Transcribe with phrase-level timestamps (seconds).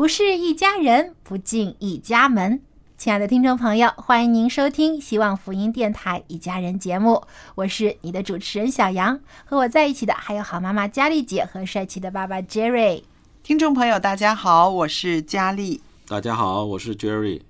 [0.00, 2.62] 不是一家人，不进一家门。
[2.96, 7.22] 亲爱的听众朋友，欢迎您收听希望福音电台《一家人》节目，
[7.54, 13.02] 我是你的主持人小杨，和我在一起的还有好妈妈佳丽姐和帅气的爸爸 Jerry。
[13.42, 15.82] 听众朋友，大家好，我是佳丽。
[16.08, 17.42] 大家好，我是 Jerry。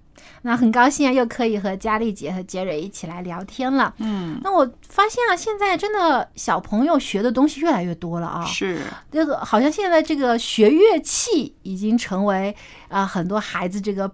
[0.42, 3.94] 那很高兴啊，又可以和佳丽姐和杰瑞一起来聊天了。
[3.98, 8.44] 嗯，那我发现啊，现在真的小朋友学的东西越来越多了啊。
[8.46, 8.80] 是
[9.10, 12.54] 这个好像现在这个学乐器已经成为
[12.88, 14.10] 啊、很多孩子这个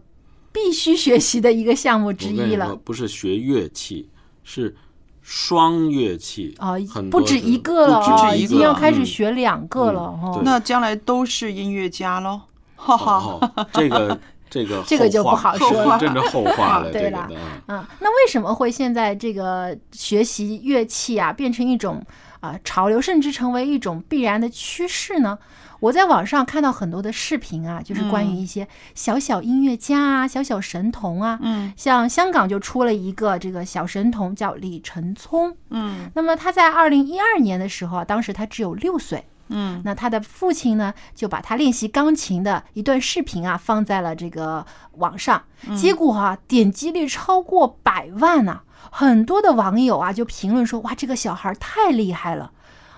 [0.52, 2.74] 必须学习的一个项目之一了。
[2.76, 4.10] 不是学乐器，
[4.42, 4.74] 是
[5.22, 10.42] 双乐器啊很，不止一个了不哦，止一个已经要开始嗯学两个了嗯哦。
[10.44, 12.40] 那将来都是音乐家喽。
[12.78, 14.18] 哈哈，哦，这个
[14.56, 16.90] 这个这个就不好说了 真的后话了。
[16.90, 22.02] 对 了这个的啊，那为什么会现在这个学习乐器啊变成一种
[22.40, 25.38] 啊、潮流，甚至成为一种必然的趋势呢？
[25.80, 39.22] 我在网上看到很多的视频啊，就是关于一些小小音乐家啊、小小神童啊，嗯像香港就出了一个这个小神童叫李承聪，嗯那么他在二零一二年的时候啊，当时他只有六岁。
[39.48, 39.80] 嗯。
[39.84, 45.42] 那他的父亲呢，就把他练习钢琴的一段视频啊放在了这个网上，
[45.76, 52.52] 结果啊点击率超过百万呐、很多的网友啊就评论说，哇，这个小孩太厉害了。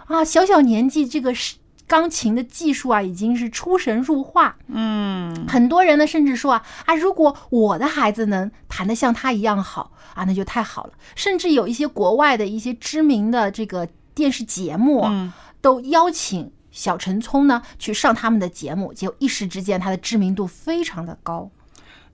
[0.06, 5.47] 啊，小小年纪这个是钢琴的技术啊已经是出神入化，嗯。
[5.47, 10.92] 很多人呢甚至说啊啊，如果我的孩子能弹得像他一样好啊，那就太好了。
[11.15, 21.51] 甚至有一些国外的一些知名的这个电视节目啊，嗯都邀请小陈聪呢去上他们的节目，结果一时之间他的知名度非常的高。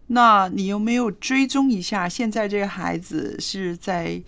[0.09, 4.23] 那你有没有追踪一下，现在这个孩子是在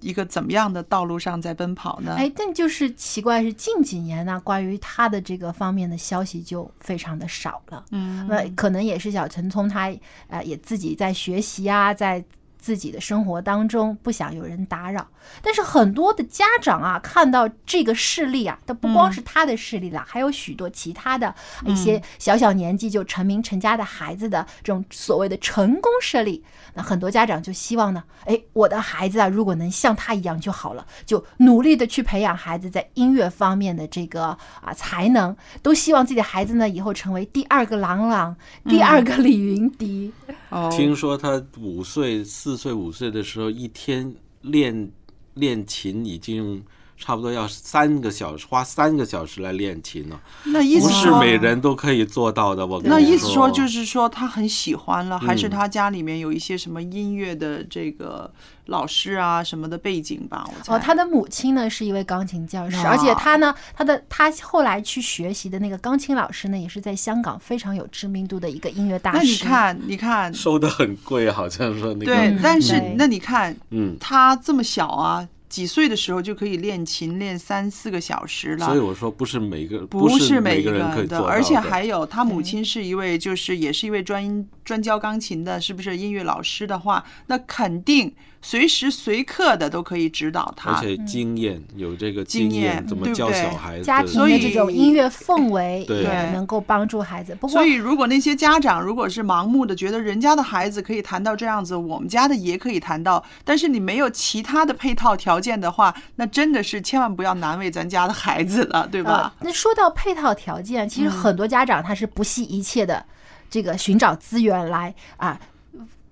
[0.00, 2.14] 一个怎么样的道路上在奔跑呢？
[2.18, 7.84] 哎，但就是奇怪是近几年呢，关于他的这个方面的消息就非常的少了。
[7.92, 9.90] 嗯那可能也是小陈聪他
[10.28, 12.22] 呃也自己在学习啊，在
[12.66, 15.06] 自己的生活当中不想有人打扰。
[15.40, 21.32] 但是很多的家长啊，看到这个事例啊，都不光是他的事例啦，还有许多其他的
[21.64, 26.42] 一些小小年纪就成名成家的孩子的这种所谓的成功事例。
[26.74, 34.26] 那很多家长就希望呢，哎，我的孩子啊，如果能像他一样就好了，就努力的去培养孩子在音乐方面的这个
[34.60, 38.36] 啊才能，都希望自己的孩子呢以后成为第二个郎朗，
[38.68, 40.12] 第二个李云迪。
[40.50, 44.90] 哦，听说他五岁、四四岁、五岁的时候，一天练
[45.34, 46.64] 练琴已经
[46.98, 52.66] 差不多要三个小时，花三个小时来练琴呢，那意不思说是每人都可以做到的。
[52.66, 58.32] 我跟那意思说，就是说他很喜欢了，还是嗯他家里面有一些什么音乐的这个
[58.66, 60.48] 老师啊什么的背景吧？
[60.48, 60.74] 我猜。
[60.74, 69.18] 哦，他的母亲呢是一位钢琴教师，啊而且他呢，他的他后来去学习的那个钢琴老师呢，也是在香港非常有知名度的一个音乐大师。
[69.18, 78.66] 那你，看，你看，收的很贵，好像说那个对，但是那你看，嗯他这么小啊，几岁的时候就可以练琴，练三四个小时了。
[78.66, 88.14] 所以我说不是每个不是每个人可以的，做到而且还有他母亲是一位，就是也是一位专专教钢琴的，是不是音乐老师的话，那肯定
[88.48, 90.70] 随时随刻的都可以指导他。
[90.70, 97.34] 而且经验有这个经验，验怎么教对不对小孩子，家庭所以的这种音乐氛围对也能够帮助孩子。
[97.40, 109.34] 不过所以，如果那些家长如果是盲目的觉得人家的孩子可以弹到这样子，我们家的也可以弹到，但是你没有其他的配套条件的话，那真的是千万不要难为咱家的孩子了，对吧？
[109.40, 113.04] 呃，那说到配套条件，其实嗯很多家长他是不惜一切的，
[113.50, 115.36] 这个寻找资源来啊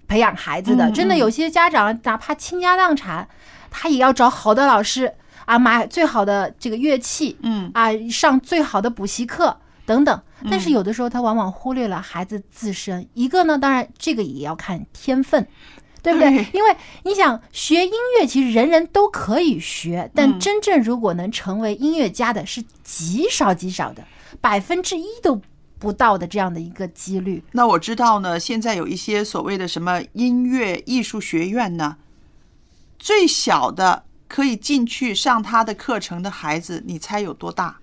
[0.07, 0.89] 培养孩子的。
[0.89, 3.29] 嗯真的有些家长哪怕倾家荡产，
[3.71, 5.13] 他也要找好的老师
[5.45, 9.57] 啊，买最好的这个乐器，嗯啊，上最好的补习课
[9.87, 10.23] 等等。
[10.51, 13.09] 但嗯是有的时候他往往忽略了孩子自身。
[13.15, 15.47] 一个呢，当然这个也要看天分。
[16.03, 16.47] 对不对对？
[16.53, 24.05] 因为你想学音乐，其实人人都可以学，但嗯真正如果能成为音乐家的是极少极少的，
[24.39, 25.41] 百分之一都
[25.85, 27.45] 不到的这样的一个几率。
[27.53, 31.99] 那我知道呢，现在有一些所谓的什么音乐艺术学院呢，
[32.99, 37.81] 最小的可以进去上他的课程的孩子，你猜有多大？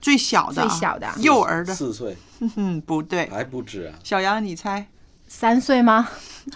[0.00, 1.16] 最小的啊，最小的啊。
[1.18, 2.16] 幼儿的，四岁。
[2.54, 4.88] 嗯， 不对，还不止啊，小杨你猜，
[5.32, 6.08] 三岁吗？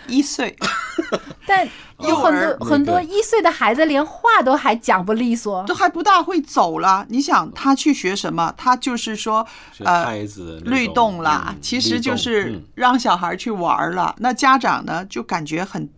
[0.08, 0.56] 一岁，
[1.46, 1.64] 但
[2.00, 5.62] 有很多很多一岁的孩子连话都还讲不利索。
[5.64, 7.06] 都还不大会走了。
[7.08, 8.52] 你想他去学什么？
[8.56, 9.46] 他就是说，
[9.84, 10.12] 呃，
[10.64, 14.12] 律动啦嗯，其实就是嗯让小孩去玩儿了。
[14.18, 15.88] 那家长呢，就感觉很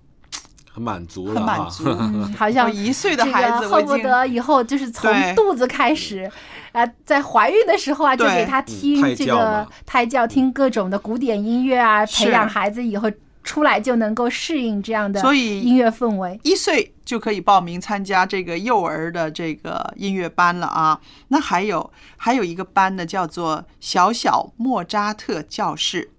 [0.71, 1.85] 很满足了很满足。
[1.89, 6.31] 嗯，好像 一岁的孩子，恨不得以后就是从肚子开始，
[6.77, 13.11] 啊，在怀孕的时候啊，就给他听这个胎教，听各种的古典音乐啊，培养孩子以后
[13.43, 16.39] 出来就能够适应这样的所以音乐氛围。
[16.43, 21.01] 一岁就可以报名参加这个幼儿的这个音乐班了啊。
[21.29, 26.11] 那还有还有一个班呢，叫做小小莫扎特教室。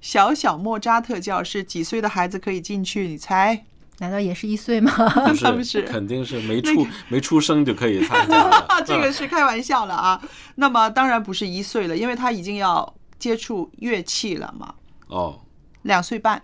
[0.00, 3.06] 小小莫扎特教室，几岁的孩子可以进去？
[3.06, 3.66] 你猜？
[3.98, 4.92] 难道也是一岁吗？
[5.26, 8.66] 不 他不是肯定是没出没出生就可以参加了。
[8.84, 10.20] 这个是开玩笑了啊。
[10.56, 14.74] 那么当然不是一岁了，因为他已经要接触乐器了嘛，
[15.08, 15.40] 哦，
[15.82, 16.42] 两岁半。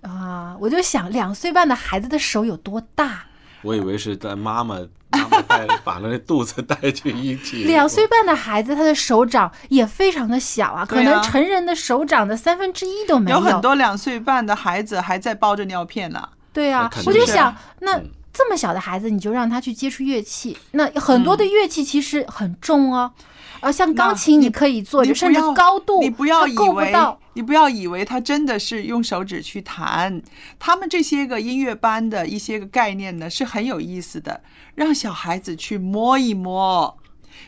[0.00, 3.26] 啊，我就想两岁半的孩子的手有多大？
[3.62, 4.78] 我以为是在妈妈
[5.10, 7.64] 妈妈带把那肚子带去一起。
[7.64, 16.28] 两岁半的孩子，他的手掌也非常的小啊，可能成人的手掌的三分之一都没有很多两岁半的孩子还在包着尿片呢。
[16.52, 23.12] 对啊我就想，那嗯这么小的孩子，你就让他去接触乐器，那很多的乐器其实很重哦。
[23.60, 26.94] 呃，像钢琴你可以做，就甚至高度你不要以为。
[27.34, 30.20] 你不要以为他真的是用手指去弹，
[30.58, 34.40] 他们这些个音乐班的一些个概念呢是很有意思的，
[34.74, 36.96] 让小孩子去摸一摸。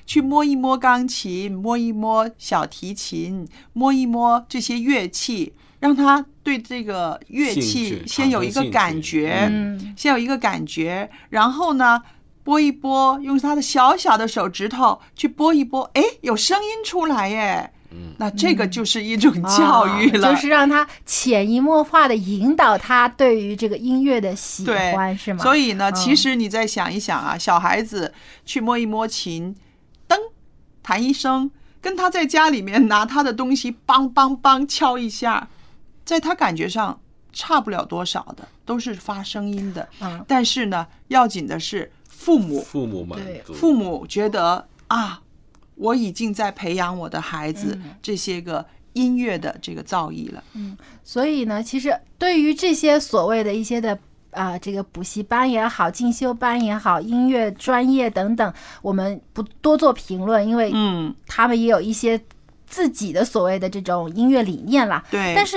[0.07, 9.95] 去摸一摸钢琴，摸一摸小提琴，摸一摸这些乐器，让他对这个乐器先有一个感觉，嗯。
[9.97, 12.01] 先有一个感觉，然后呢，
[12.45, 17.73] 拨一拨，用他的小小的手指头去拨一拨，哎，有声音出来耶。
[17.93, 25.43] 嗯，那这个就是一种教育了，啊就是让他潜移默化的引导他对于这个音乐的喜欢，是吗？
[25.43, 25.95] 所以呢，嗯。
[25.95, 28.15] 其实你再想一想啊，小孩子
[28.47, 29.57] 去摸一摸琴，
[30.09, 30.17] 噔，
[30.85, 31.51] 弹一声，
[31.81, 35.49] 跟他在家里面拿他的东西梆梆梆敲一下，
[36.11, 37.01] 在他感觉上
[37.33, 39.89] 差不了多少的，都是发声音的。
[40.01, 43.55] 嗯但是呢，要紧的是父母，父母满足。
[43.55, 45.23] 父母觉得啊，
[45.77, 50.43] 我已经在培养我的孩子嗯这些个音乐的这个造诣了。
[51.05, 53.97] 所以呢，其实对于这些所谓的一些的
[54.33, 62.21] 啊、这个补习班也好，进修班也好，音乐专业等等，我们不多做评论，因为嗯，他们也有一些
[62.67, 65.05] 自己的所谓的这种音乐理念啦。
[65.11, 65.35] 对。
[65.37, 65.57] 但是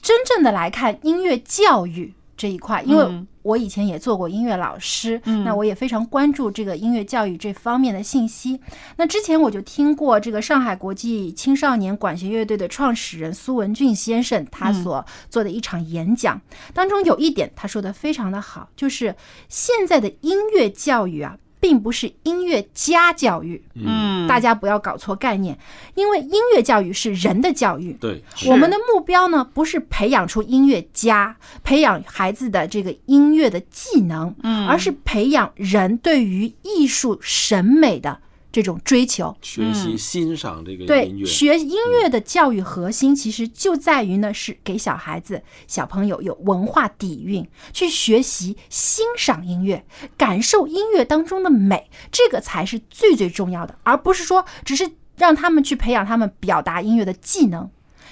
[0.00, 8.60] 真正的来看音乐教育这一块，因为嗯我以前也做过音乐老师，嗯那我也非常关注这个音乐教育这方面的信息。
[8.96, 16.40] 那之前我就听过这个上海国际青少年管弦乐队的创始人苏文俊先生他嗯所做的一场演讲，
[16.74, 19.14] 当中有一点他说的非常的好，就是
[19.48, 21.38] 现在的音乐教育啊。
[21.60, 25.58] 并不是音乐家教育，嗯，大家不要搞错概念，
[25.94, 34.66] 因为音乐教育是人的教育，对，我们的目标呢，不是培养出音乐家，培养孩子的这个音乐的技能，嗯。
[34.66, 38.20] 而是培养人对于艺术审美的
[38.52, 39.36] 这种追求。
[39.42, 49.84] 学习欣赏这个音，乐，学音乐的教育核心其实就在于呢，是给小孩子、小朋友有文化底蕴，去学习欣赏音乐，
[50.16, 57.70] 感受音乐当中的美，这个才是最最重要的，而不是说只是让他们去培养他们表达音乐的技能。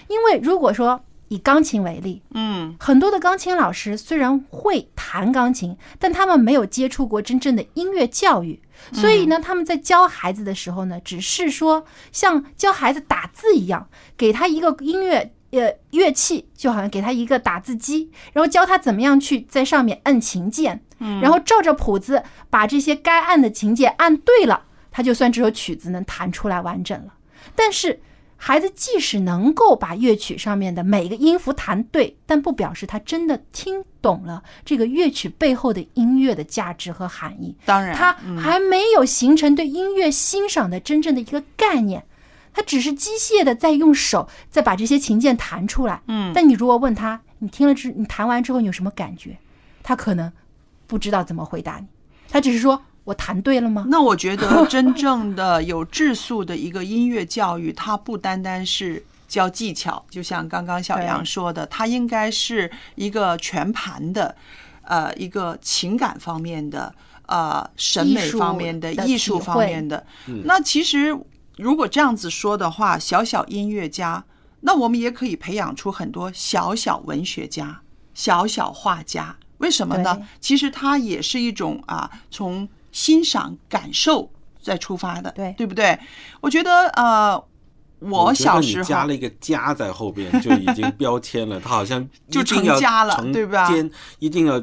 [0.08, 8.62] 因为如果说以钢琴为例，嗯，很多的钢琴老师虽然会弹钢琴，但他们没有接触过真正的音乐教育，
[8.92, 20.82] 所以呢，他们在教孩子的时候呢，只是说像教孩子打字一样，给他一个音乐呃乐器，就好像给他一个打字机，然后教他怎么样去在上面摁琴键，
[21.22, 27.14] 然后照着谱子把这些该按的琴键按对了，他就算这首曲子能弹出来完整了。
[27.54, 28.00] 但是
[28.40, 37.54] 孩子即使能够把乐曲上面的每一个音符弹对，但不表示他真的听懂了这个乐曲背后的音乐的价值和含义。
[37.64, 42.04] 当然，他嗯还没有形成对音乐欣赏的真正的一个概念，
[42.54, 46.00] 他只是机械的在用手在把这些琴键弹出来。
[46.06, 49.36] 嗯但你如果问他，你听了之你弹完之后你有什么感觉？
[49.82, 50.32] 他可能
[50.86, 51.86] 不知道怎么回答你，
[52.30, 53.86] 他只是说我弹对了吗？
[53.88, 64.36] 那我觉得 真正的有质素的一个音乐教育，它不单单是教技巧，就像刚刚小杨说的，它应该是一个全盘的，
[64.82, 70.04] 呃，一个情感方面的，呃，审美方面的、的艺术方面的。
[70.44, 71.18] 那其实
[71.56, 74.22] 如果这样子说的话，小小音乐家，
[74.60, 77.80] 那我们也可以培养出很多小小文学家、
[78.12, 79.34] 小小画家。
[79.56, 80.28] 为什么呢？
[80.40, 84.30] 其实它也是一种啊，从欣赏、感受
[84.60, 85.54] 再出发的，对。
[85.56, 85.98] 对不对？
[86.40, 87.42] 我觉得呃，
[88.00, 93.66] 我小时候加了一个“家”在后边，就已经标签了，他好像 就成家了对吧？
[93.70, 94.62] 奸一定要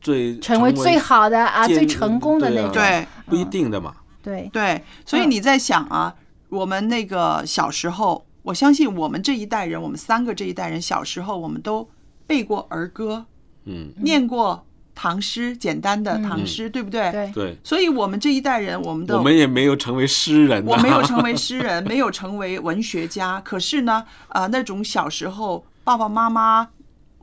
[0.00, 2.72] 最成为最好的啊，最成功的那种。
[2.72, 3.00] 对。
[3.00, 3.94] 啊不一定的嘛。
[4.22, 4.48] 对。
[4.52, 5.30] 对，所以嗯。
[5.30, 6.14] 你在想啊，
[6.48, 11.88] 我们那个小时候，我相信我们这一代人，我们三个这一代人，小时候我们都
[12.26, 13.26] 背过儿歌，
[13.64, 14.65] 嗯，念过
[14.96, 17.12] 唐诗，简单的唐诗，对不对？
[17.12, 17.30] 对。
[17.32, 26.70] 对，所以我们这一代人，我们的我们也没有成为诗人呐，我没有成为诗人， 没有成为文学家，可是呢，呃，那种小时候爸爸妈妈、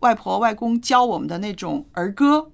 [0.01, 2.51] 外婆外公教我们的那种儿歌，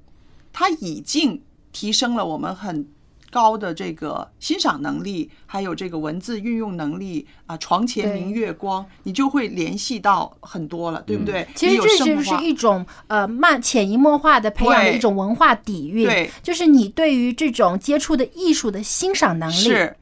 [0.53, 1.41] 它已经
[1.73, 2.87] 提升了我们很
[3.31, 7.55] 高的这个欣赏能力，还有这个文字运用能力啊。
[7.57, 11.47] 床前明月光，你就会联系到很多了，对不对？
[11.55, 19.53] 其实这就是一种呃慢潜移默化的培养的一种文化底蕴，对就是你对于这种接触的艺术的欣赏能力。
[19.53, 19.95] 是，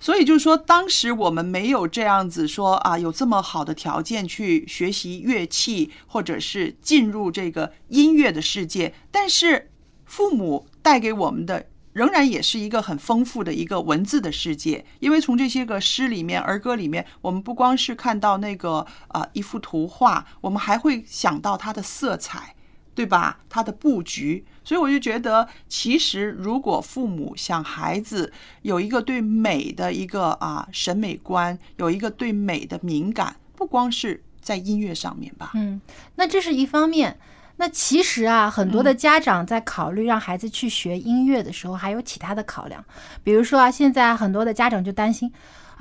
[0.00, 9.70] 所以就是说，当时我们没有这样子说啊，有这么好的条件去学习乐器，或者是进入这个音乐的世界，但是
[10.04, 11.66] 父母带给我们的。
[11.92, 22.54] 仍然也是一个很丰富的一个文字的世界，因为从这些个诗里面、儿歌里面，我们不光是看到那个啊一幅图画，我们还会想到它的色彩，
[22.94, 23.40] 对吧？
[23.48, 28.32] 它的布局，所以我就觉得，其实如果父母想孩子
[28.62, 35.80] 有一个对美的一个啊审美观，有一个对美的敏感，不光是在音乐上面吧，嗯，
[36.16, 37.18] 那这是一方面。
[37.56, 42.84] 那其实啊，很多的家长在考虑让孩子去学音乐的时候，还有其他的考量。
[43.22, 45.32] 比如说啊，现在很多的家长就担心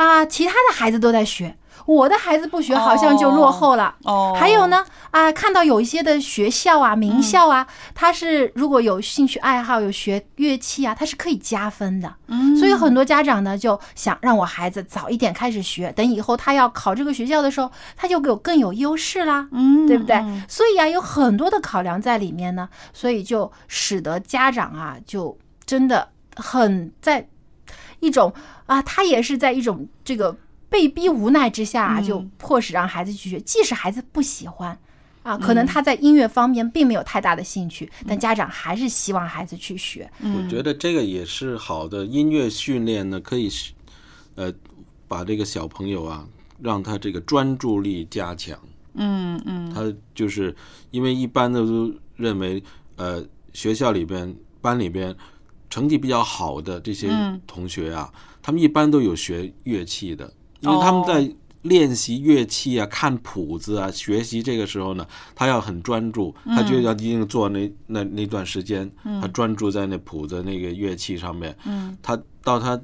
[0.01, 1.55] 啊，其他的孩子都在学，
[1.86, 3.93] 我的孩子不学，好像就落后了。
[4.03, 12.12] 哦还有呢，啊，看到有一些的学校啊、名校啊，它是如果有兴趣爱好、有学乐器啊，它是可以加分的。
[12.27, 19.48] 嗯所以很多家长呢就想让我孩子早一点开始学，等以后他要考这个学校的时候，他就有更有优势啦。
[19.51, 20.43] 嗯对不对嗯？
[20.48, 27.27] 所以啊，有很多的考量在里面呢，所以就使得家长啊，就真的很在
[28.01, 28.34] 一种
[28.65, 30.36] 啊，他也是在一种这个
[30.67, 34.77] 被逼无奈之下就迫使让孩子去学，即使孩子不喜欢。
[35.24, 40.10] 啊，可能他在音乐方面并没有太大的兴趣，但家长还是希望孩子去学。
[40.20, 43.72] 我觉得这个也是好的音乐训练呢，可以是
[44.34, 44.51] 呃
[45.08, 46.27] 把这个小朋友啊，
[46.60, 48.58] 让他这个专注力加强。
[48.96, 50.55] 嗯嗯他就是
[50.89, 52.63] 因为一般的都认为，
[52.96, 55.15] 呃，学校里边、班里边
[55.71, 57.41] 成绩比较好的这些嗯。
[57.47, 58.13] 同学啊，
[58.43, 61.05] 他们一般都有学乐器的，因为他们哦。
[61.07, 71.55] 在练习乐器啊、看谱子啊、学习这个时候呢，他要很专注，他就要一定做那那那段时间，他专注在那谱子那个乐器上面。
[71.65, 72.81] 嗯，他到他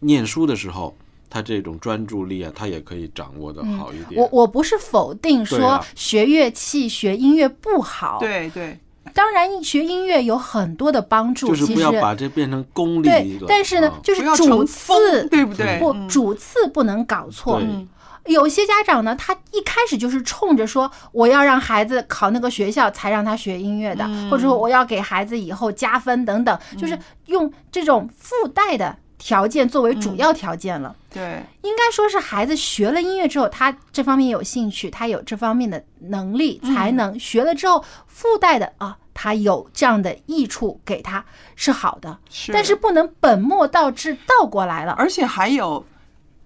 [0.00, 0.94] 念书的时候，
[1.30, 3.78] 他这种专注力啊，他也可以掌握的嗯。
[3.78, 4.20] 好一点。
[4.20, 8.78] 我我不是否定说学乐器、学音乐不好，对对，
[9.14, 15.78] 当然学音乐有很多的帮助，就是其实不要把这变成功利对。，但是呢啊，就是主次，对不对？
[15.78, 17.60] 不嗯主次不能搞错。
[17.60, 17.86] 对
[18.26, 30.94] 有些家长呢，他一开始就是冲着说我要让孩子考那个学校才让他学音乐的，或者说我要给孩子以后加分等等，就是用这种附带的条件作为主要条件了。
[31.10, 41.24] 对，应该说是孩子学了音乐之后，他这方面有兴趣，他有这方面的能力才能，学了之后附带的啊，他有这样的益处给他
[41.56, 44.92] 是好的，是但是不能本末倒置倒过来了。
[44.92, 45.84] 而且还有，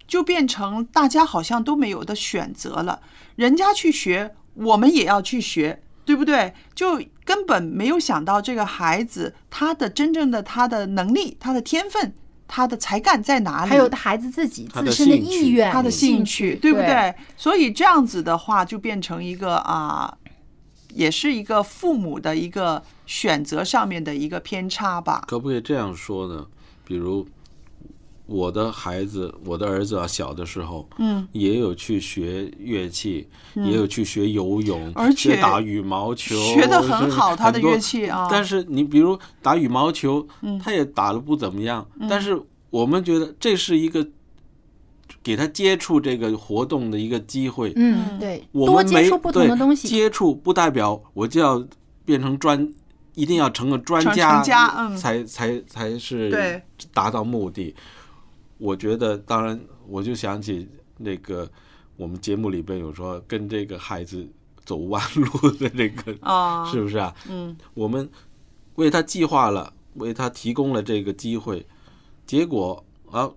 [0.06, 3.00] 就变成大家好像都没有的选择了，
[3.36, 6.54] 人家去学，我们也要去学，对不对？
[6.74, 12.14] 就根本没有想到这个孩子他的真正的他的能力、他的天分、
[12.54, 16.86] 他的才干在哪里，还有孩子自己自身的意愿、他的兴趣，对不对？
[16.86, 17.14] 对？
[17.34, 20.14] 所以这样子的话，就变成一个啊，
[20.92, 25.24] 也是一个父母的一个选择上面的一个偏差吧。
[25.26, 26.46] 可不可以这样说呢？
[26.84, 27.26] 比如
[28.32, 38.26] 我的孩子，我的儿子啊，小的时候，嗯，也有去学乐器，也有去学游泳，而且学打羽毛球，学的很好他的乐器啊。
[38.30, 40.58] 但是你比如打羽毛球，嗯。
[40.58, 44.06] 他也打得不怎么样，但是我们觉得这是一个
[45.22, 47.72] 给他接触这个活动的一个机会。
[47.76, 49.88] 嗯，对，我们没多接触不同的对东西。
[49.88, 51.62] 接触不代表我就要
[52.04, 52.72] 变成专，
[53.14, 54.96] 一定要成个专家，成家嗯。
[54.96, 56.62] 才才才是对。
[56.94, 57.74] 达到目的。
[58.62, 61.50] 我觉得，当然，我就想起那个
[61.96, 64.24] 我们节目里边有说跟这个孩子
[64.64, 67.12] 走弯路的那个， 啊，是不是啊？
[67.28, 68.08] 嗯，我们
[68.76, 71.66] 为他计划了，为他提供了这个机会，
[72.24, 73.28] 结果啊，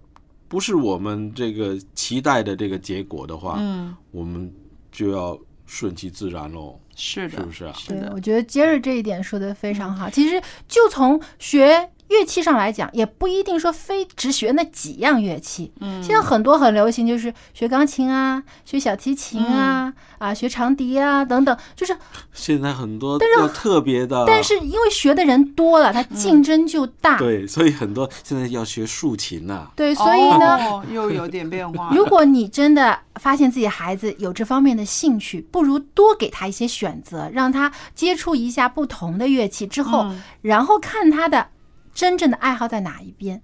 [0.48, 4.54] 不是我们这个期待的这个结果的话，嗯，我们
[4.92, 6.80] 就要顺其自然喽。
[6.96, 10.08] 是的，是不是啊对，是的我，觉得杰瑞这一点说的非常好。
[10.10, 15.72] 其实就从学乐器上来讲，也不一定说非只学那几样乐器。
[15.82, 21.98] 嗯，现在很多很流行，就是学钢琴啊，学小提琴啊，啊，学长笛啊等等，就是
[22.32, 27.18] 现在很多但是特别的，但是因为学的人多了，它竞争就大。
[27.18, 31.90] 对，所以很多现在要学竖琴呐、对，所以呢，哦、 又有点变化。
[31.92, 41.48] 如果你真的发现自己孩子有这方面的兴趣，不如多给他一些选择，让他接触一下不同的乐器之后，嗯然后看他的
[41.96, 43.42] 真正的爱好在哪一边，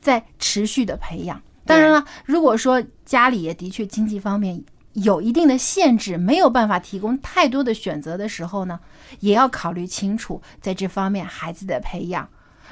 [0.00, 1.40] 在持续的培养。
[1.64, 8.80] 当然了，如果说家里也的确经济方面有一定的限制，没有办法提供太多的选择的时候呢，
[9.20, 12.28] 也要考虑清楚在这方面孩子的培养。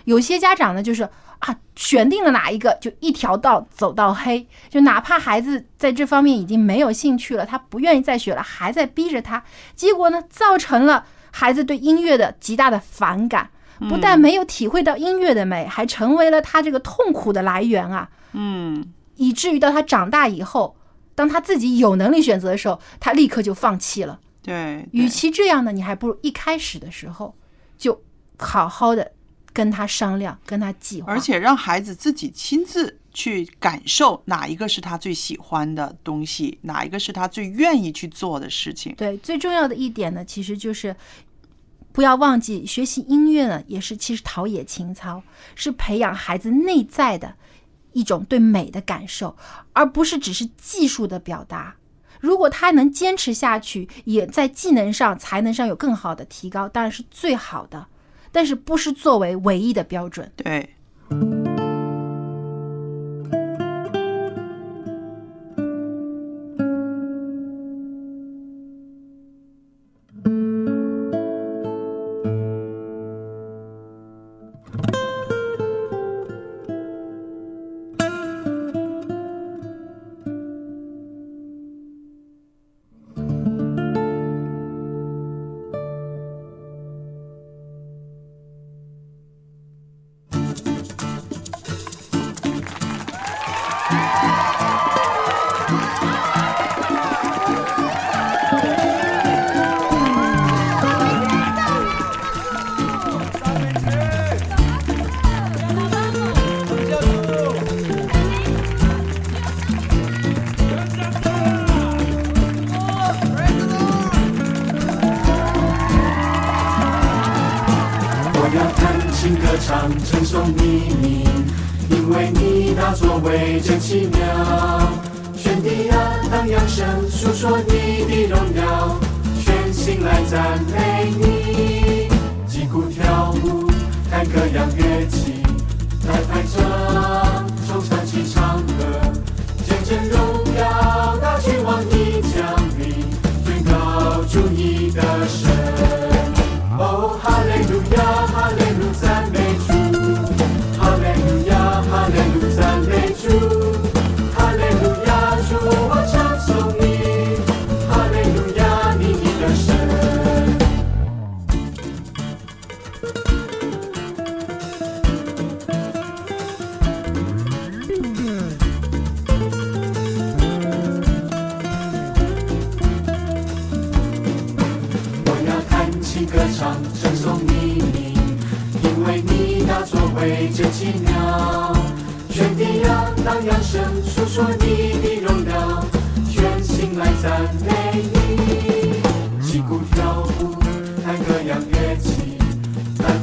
[0.06, 1.08] 有些家长呢，就是
[1.40, 9.44] 啊，选定了哪一个就一条道走到黑，就哪怕孩子在这方面已经没有兴趣了，他不愿意再学了，还在逼着他，
[9.76, 13.50] 结果呢，造成了孩子对音乐的极大的反感，
[13.88, 20.76] 不但没有体会到音乐的美，还成为了他这个痛苦的来源啊，嗯，以至于到他长大以后，
[21.14, 24.20] 当他自己有能力选择的时候，他立刻就放弃了。
[24.42, 27.34] 对，与其这样呢，你还不如一开始的时候
[27.76, 28.02] 就
[28.38, 29.12] 好好的
[29.52, 38.94] 跟他商量，跟他计划，而且让孩子自己亲自去感受哪一个是他最喜欢的东西，哪一个是他最愿意去做的事情。
[38.96, 40.96] 对最重要的一点呢，其实就是
[41.92, 45.22] 不要忘记学习音乐呢，也是其实陶冶情操，
[45.54, 47.34] 是培养孩子内在的
[47.92, 49.36] 一种对美的感受，
[49.72, 51.76] 而不是只是技术的表达。
[52.20, 57.86] 如果他能坚持下去，也在技能上、才能上有更好的提高，当然是最好的，
[58.30, 60.30] 但是不是作为唯一的标准。
[60.36, 60.76] 对，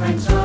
[0.08, 0.37] 来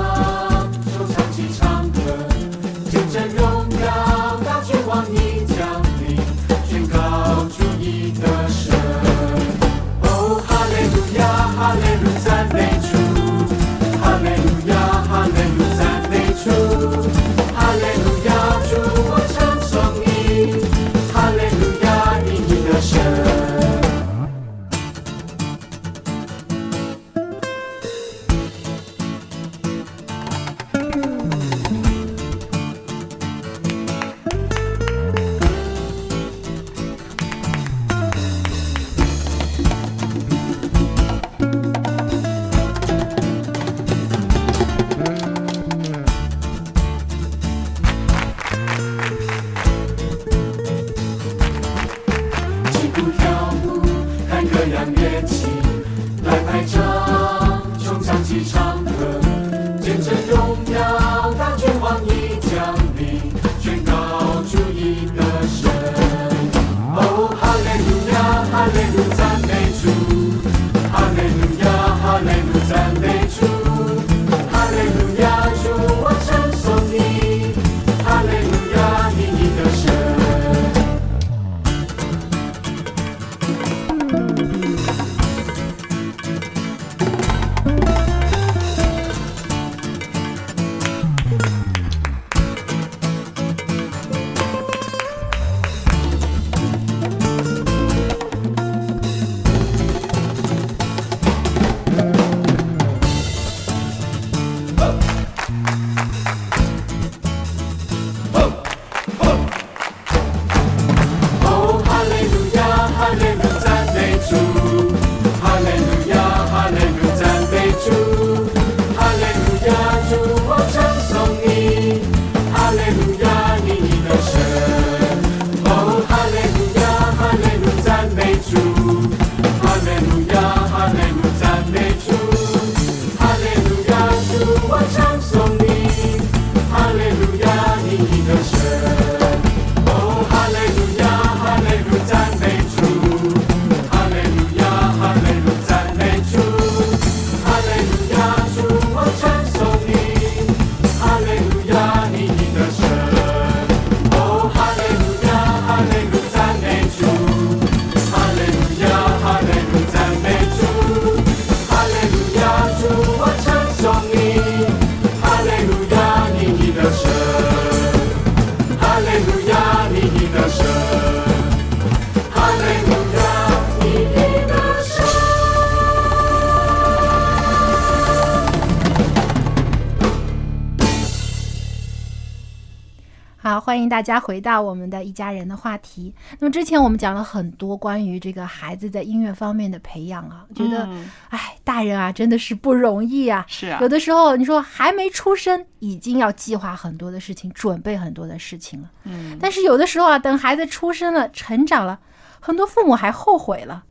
[184.03, 186.13] 大家回到我们的一家人的话题。
[186.41, 193.45] 那么之前我们讲了很多关于这个孩子在音乐方面的培养啊，觉得，嗯哎，大人啊真的是不容易啊。
[193.47, 198.91] 是啊有的时候你说还没出生，已经要计划很多的事情，准备很多的事情了。
[199.05, 202.01] 嗯，但是有的时候啊，等孩子出生了、成长了，
[202.41, 203.85] 很多父母还后悔了，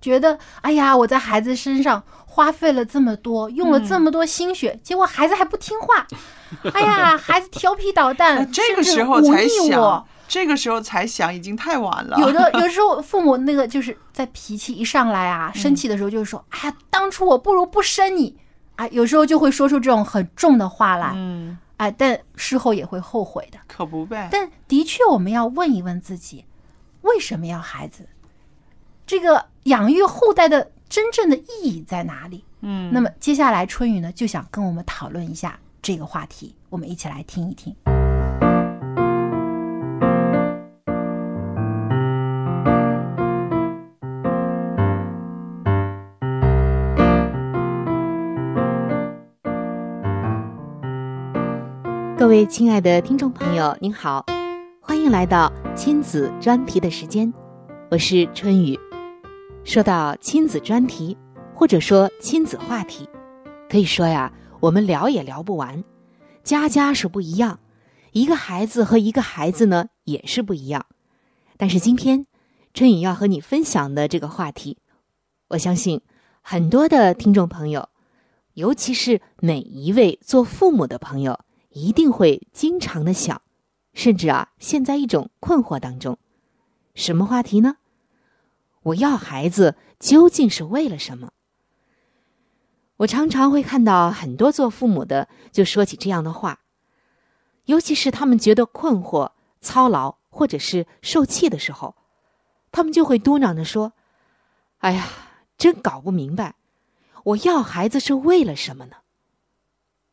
[0.00, 6.06] 觉得哎呀，我在孩子身上花费了这么多，用了这么多心血，结果孩子还不听话，
[6.72, 12.16] 哎呀，孩子调皮捣蛋，那这个时候才想。，这个时候才想，已经太晚了。
[12.20, 18.36] 有的有的时候父母那个就是在脾气一上来啊，生气的时候就是说，哎呀，当初我不如不生你，
[18.76, 23.58] 啊，有时候就会说出这种很重的话来，嗯，哎，但事后也会后悔的。
[23.66, 24.28] 可不呗。
[24.30, 26.44] 但的确，我们要问一问自己，
[27.00, 28.06] 为什么要孩子？
[29.10, 32.44] 这个养育后代的真正的意义在哪里？
[32.60, 37.74] 嗯，那么接下来春雨呢，就想跟我们讨论一下这个话题，我们一起来听一听。
[52.16, 54.24] 各位亲爱的听众朋友，您好，
[54.80, 57.34] 欢迎来到亲子专题的时间，
[57.90, 58.78] 我是春雨。
[59.64, 61.16] 说到亲子专题，
[61.54, 63.08] 或者说亲子话题，
[63.68, 65.84] 可以说呀，我们聊也聊不完，
[66.42, 67.60] 家家是不一样，
[68.12, 70.86] 一个孩子和一个孩子呢也是不一样。
[71.56, 72.26] 但是今天
[72.72, 74.78] 春雨要和你分享的这个话题，
[75.48, 76.00] 我相信
[76.40, 77.88] 很多的听众朋友，
[78.54, 81.38] 尤其是每一位做父母的朋友。
[81.72, 83.42] 一定会经常的想，
[83.94, 86.18] 甚至啊，陷在一种困惑当中。
[86.96, 87.76] 什么话题呢？
[88.82, 91.30] 我要孩子究竟是为了什么？
[92.98, 96.60] 我常常会看到很多做父母的就说起这样的话，
[97.64, 101.94] 尤其是他们觉得困惑、操劳或者是受气的时候，
[102.70, 103.92] 他们就会嘟囔着说
[104.78, 105.08] ：“哎呀，
[105.56, 106.56] 真搞不明白，
[107.24, 108.96] 我要孩子是为了什么呢？”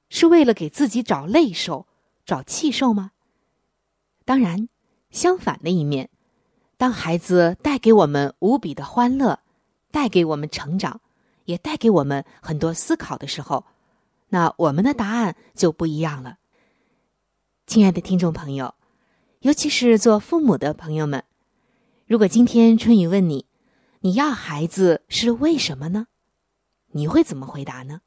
[0.09, 1.85] 是为了给自己找累受、
[2.25, 3.11] 找气受吗？
[4.23, 4.69] 当然，
[5.11, 6.09] 相反的一面，
[6.77, 9.39] 当孩子带给我们无比的欢乐，
[9.91, 11.01] 带给我们成长，
[11.45, 13.65] 也带给我们很多思考的时候，
[14.29, 16.37] 那我们的答案就不一样了。
[17.65, 18.75] 亲爱的听众朋友，
[19.39, 21.23] 尤其是做父母的朋友们，
[22.05, 23.47] 如果今天春雨问你，
[24.01, 26.07] 你要孩子是为什么呢？
[26.91, 28.01] 你会怎么回答呢？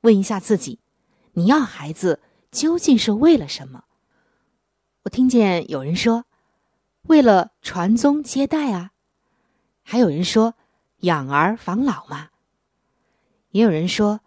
[0.00, 0.80] 问一下自己。
[1.34, 3.84] 你要孩子究竟是为了什么？
[5.02, 6.24] 我听见有人说，
[7.08, 8.90] 为了传宗接代啊；
[9.82, 10.54] 还有人说
[11.00, 12.30] 养儿防老嘛；
[13.50, 14.20] 也有人说，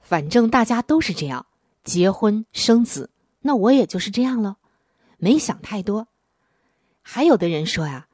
[0.00, 1.46] 反正大家都是这样，
[1.84, 3.10] 结婚生子，
[3.40, 4.58] 那我也就是这样了，
[5.16, 6.08] 没想太多。
[7.00, 8.08] 还有的人说呀，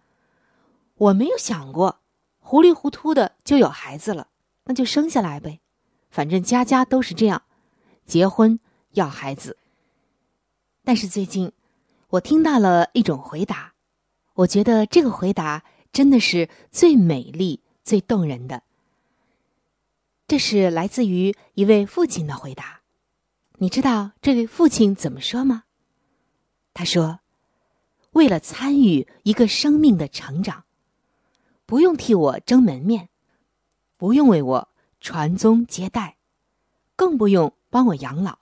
[0.94, 2.00] 我没有想过，
[2.38, 4.28] 糊里糊涂的就有孩子了，
[4.64, 5.60] 那就生下来呗，
[6.08, 7.42] 反正家家都是这样。
[8.06, 8.60] 结婚
[8.92, 9.56] 要孩子，
[10.84, 11.50] 但是最近
[12.10, 13.73] 我听到了一种回答，
[14.34, 18.62] 我觉得这个回答真的是最美丽、最动人的。
[20.26, 22.80] 这是来自于一位父亲的回答。
[23.58, 25.64] 你知道这位父亲怎么说吗？
[26.72, 27.20] 他说
[28.12, 30.64] ：“为了参与一个生命的成长，
[31.66, 33.08] 不用替我争门面，
[33.96, 34.68] 不用为我
[35.00, 36.16] 传宗接代，
[36.96, 38.38] 更不用。”帮我养老，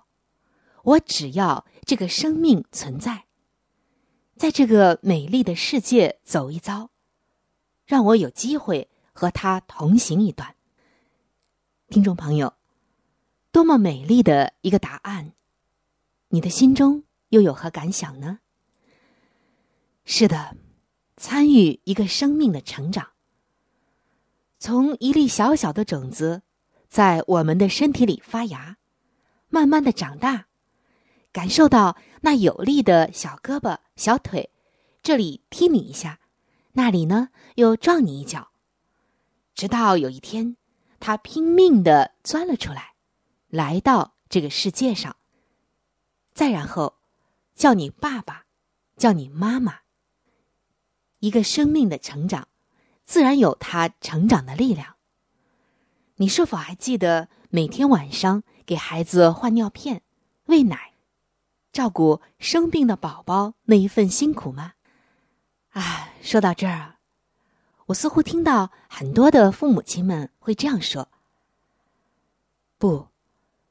[0.83, 3.24] 我只要这个生命存在，
[4.42, 6.90] 在这个美丽的世界走一遭，
[7.87, 10.57] 让我有机会和他同行一段。
[11.90, 12.52] 听众朋友，
[13.52, 15.35] 多么美丽的一个答案！
[16.31, 18.40] 你的心中又有何感想呢？
[20.05, 20.57] 是的，
[21.16, 23.11] 参与一个生命的成长，
[24.59, 26.42] 从一粒小小的种子，
[26.88, 28.76] 在我们的身体里发芽。
[29.50, 30.48] 慢慢的长大，
[31.33, 34.51] 感受到那有力的小胳膊、小腿，
[35.03, 36.21] 这里踢你一下，
[36.73, 38.51] 那里呢又撞你一脚，
[39.55, 40.57] 直到有一天，
[41.01, 42.95] 他拼命的钻了出来，
[43.49, 45.16] 来到这个世界上。
[46.35, 46.99] 再然后，
[47.55, 48.45] 叫你爸爸，
[48.97, 49.81] 叫你妈妈。
[51.21, 52.49] 一个生命的成长，
[53.05, 54.97] 自然有它成长的力量。
[56.16, 58.42] 你是否还记得每天晚上？
[58.64, 60.03] 给孩子换尿片、
[60.45, 60.91] 喂奶、
[61.73, 64.75] 照顾生病的宝宝那一份辛苦吗？
[65.71, 66.97] 啊，说到这儿，
[67.87, 71.09] 我似乎听到很多的父母亲们会这样说
[72.77, 73.09] ：“不，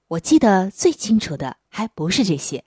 [0.08, 2.66] 我记得最清楚的还不是这些，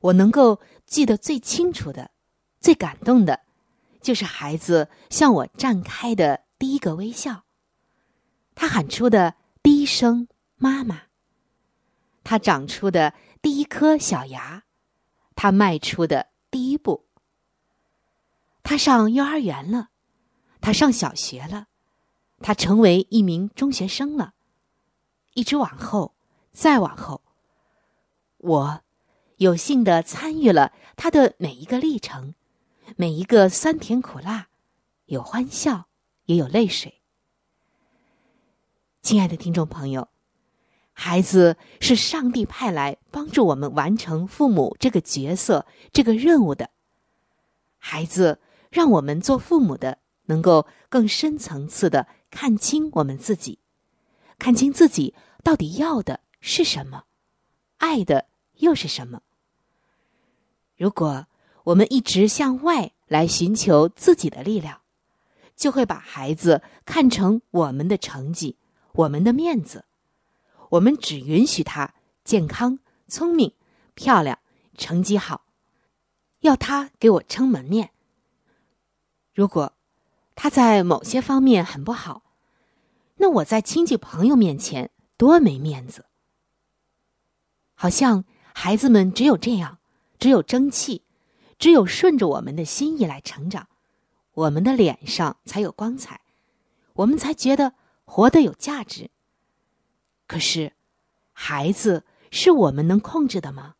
[0.00, 2.10] 我能够记得最清楚的、
[2.60, 3.42] 最感动的，
[4.00, 7.44] 就是孩子向我绽开的第一个微笑，
[8.56, 10.26] 他喊出的第一声
[10.58, 11.02] ‘妈妈’。”
[12.28, 14.64] 他长出的第一颗小牙，
[15.34, 17.06] 他迈出的第一步。
[18.62, 19.90] 他上幼儿园了，
[20.60, 21.68] 他上小学了，
[22.40, 24.34] 他成为一名中学生了。
[25.34, 26.16] 一直往后，
[26.50, 27.22] 再往后，
[28.38, 28.82] 我
[29.36, 32.34] 有幸的参与了他的每一个历程，
[32.96, 34.48] 每一个酸甜苦辣，
[35.04, 35.86] 有欢笑，
[36.24, 37.02] 也有泪水。
[39.02, 40.08] 亲爱的听众朋友。
[40.98, 46.70] 孩子是上帝派来帮助我们完成父母这个角色、这个任务的。
[47.76, 53.58] 孩子让我们做父母的能够更深层次的看清我们自己，
[54.38, 57.04] 看清自己到底要的是什么，
[57.76, 59.20] 爱的又是什么？
[60.78, 61.26] 如果
[61.64, 64.80] 我们一直向外来寻求自己的力量，
[65.54, 68.56] 就会把孩子看成我们的成绩、
[68.92, 69.84] 我们的面子。
[70.70, 73.52] 我们只允许他健康、聪明、
[73.94, 74.38] 漂亮、
[74.76, 75.46] 成绩好，
[76.40, 77.90] 要他给我撑门面。
[79.34, 79.72] 如果
[80.34, 82.22] 他在某些方面很不好，
[83.16, 86.06] 那我在亲戚朋友面前多没面子。
[87.74, 88.24] 好像
[88.54, 89.78] 孩子们只有这样，
[90.18, 91.02] 只有争气，
[91.58, 93.68] 只有顺着我们的心意来成长，
[94.32, 96.20] 我们的脸上才有光彩，
[96.94, 97.74] 我们才觉得
[98.04, 99.10] 活得有价值。
[100.26, 100.72] 可是，
[101.32, 103.74] 孩子是我们能控制的吗？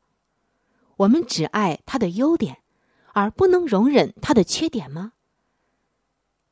[0.98, 2.62] 我们只爱他的优点，
[3.12, 5.12] 而不能容忍他的缺点吗？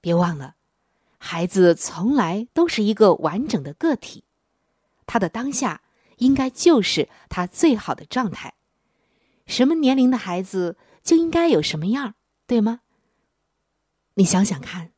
[0.01, 0.57] 别忘了，
[1.19, 4.25] 孩子从来都是一个完整的个体，
[5.07, 5.81] 他的当下
[6.19, 8.55] 应该就是他最好的状态。
[9.47, 12.15] 什么年龄的孩子就应该有什么样，
[12.47, 12.81] 对吗？
[14.15, 14.93] 你想想看，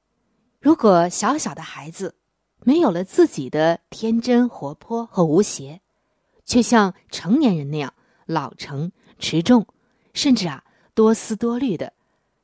[0.61, 2.17] 如果小小的孩子
[2.66, 5.81] 没有了自己的天真、活泼和无邪，
[6.44, 7.94] 却像成年人那样
[8.26, 9.68] 老成、持重，
[10.12, 11.92] 甚至啊多思多虑的，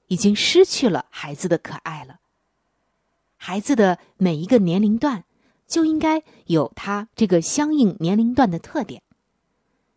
[0.07, 2.21] 已经失去了孩子的可爱了。
[3.37, 5.25] 孩子的每一个年龄段
[5.67, 9.03] 就应该有他这个相应年龄段的特点，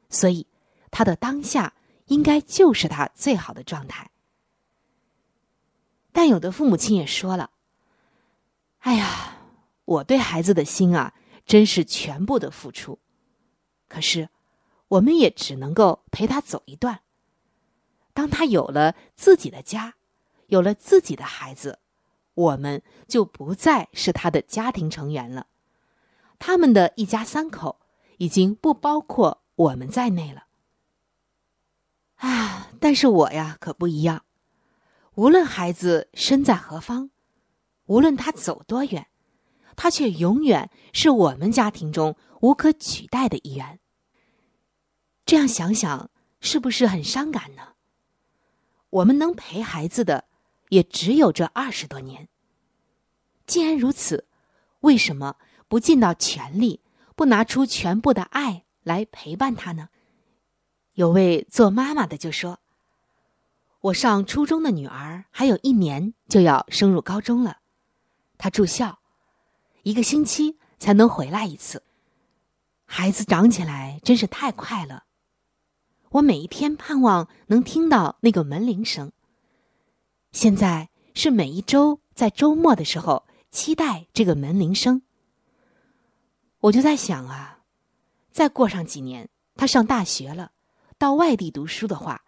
[0.10, 0.48] 所以
[0.90, 1.76] 他的当下
[2.08, 4.10] 应该就是他最好的状态。
[6.12, 7.52] 但有的父母亲也说了
[8.82, 9.35] ：“哎呀，
[9.86, 11.14] 我对孩子的心啊，
[11.46, 13.00] 真是全部的付出，
[13.88, 14.30] 可是
[14.90, 17.02] 我们也只能够陪他走一段。
[18.14, 19.96] 当他有了自己的家，
[20.48, 21.80] 有了自己的孩子。”
[22.36, 25.48] 我们就不再是他的家庭成员了，
[26.38, 27.80] 他们的一家三口
[28.18, 30.48] 已经不包括我们在内了。
[32.16, 32.74] 啊！
[32.82, 34.26] 但是我呀可不一样，
[35.14, 37.10] 无论孩子身在何方，
[37.86, 39.08] 无论他走多远，
[39.76, 43.80] 他却永远是我们家庭中无可取代的一员。
[45.26, 46.10] 这样想想，
[46.40, 47.74] 是不是很伤感呢？
[48.90, 50.26] 我们能陪孩子的。
[50.70, 52.28] 也只有这二十多年。
[53.46, 54.28] 既然如此，
[54.80, 56.82] 为什么不尽到全力，
[57.16, 59.90] 不拿出全部的爱来陪伴他呢？
[60.94, 62.60] 有位做妈妈的就说
[63.80, 67.60] ：“我上初中的女儿还有一年就要升入高中了，
[68.40, 68.98] 她住校，
[69.86, 71.84] 一个星期才能回来一次。
[72.86, 75.04] 孩子长起来真是太快了，
[76.10, 79.12] 我每一天盼望能听到那个门铃声。”
[80.34, 85.04] 现在是每一周在周末的时候期待这个门铃声。
[86.62, 87.60] 我就在想啊，
[88.32, 90.52] 再过上几年，他上大学了，
[90.98, 92.24] 到外地读书的话，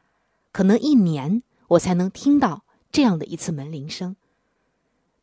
[0.51, 4.15] 可能一年我才能听到这样的一次门铃声。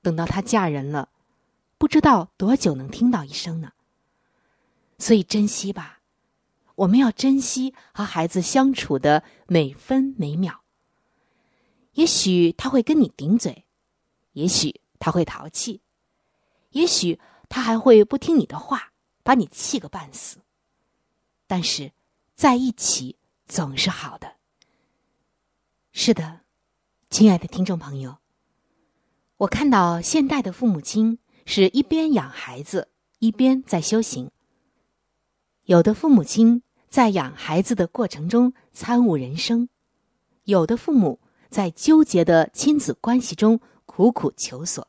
[0.03, 1.11] 等到她嫁人了，
[1.85, 3.73] 不知道多久能听到一声呢。
[4.99, 6.01] 所以珍惜吧，
[6.77, 10.63] 我们要珍惜和孩子相处的每分每秒。
[11.93, 13.67] 也许他会跟你顶嘴，
[14.33, 15.83] 也许他会淘气，
[16.71, 17.21] 也许
[17.51, 20.39] 他还会不听你的话，把你气个半死。
[21.47, 21.93] 但是，
[22.35, 24.37] 在一起总是好的。
[25.93, 26.41] 是的，
[27.11, 28.17] 亲爱的听众朋友，
[29.37, 34.31] 我看到现代的父母亲是一边养孩子，一边在修行。
[35.65, 39.69] 有的父母亲在养孩子的过程中参悟人生，
[40.45, 41.21] 有的父母。
[41.51, 44.89] 在纠结的亲子关系中苦苦求索。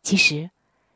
[0.00, 0.52] 其实，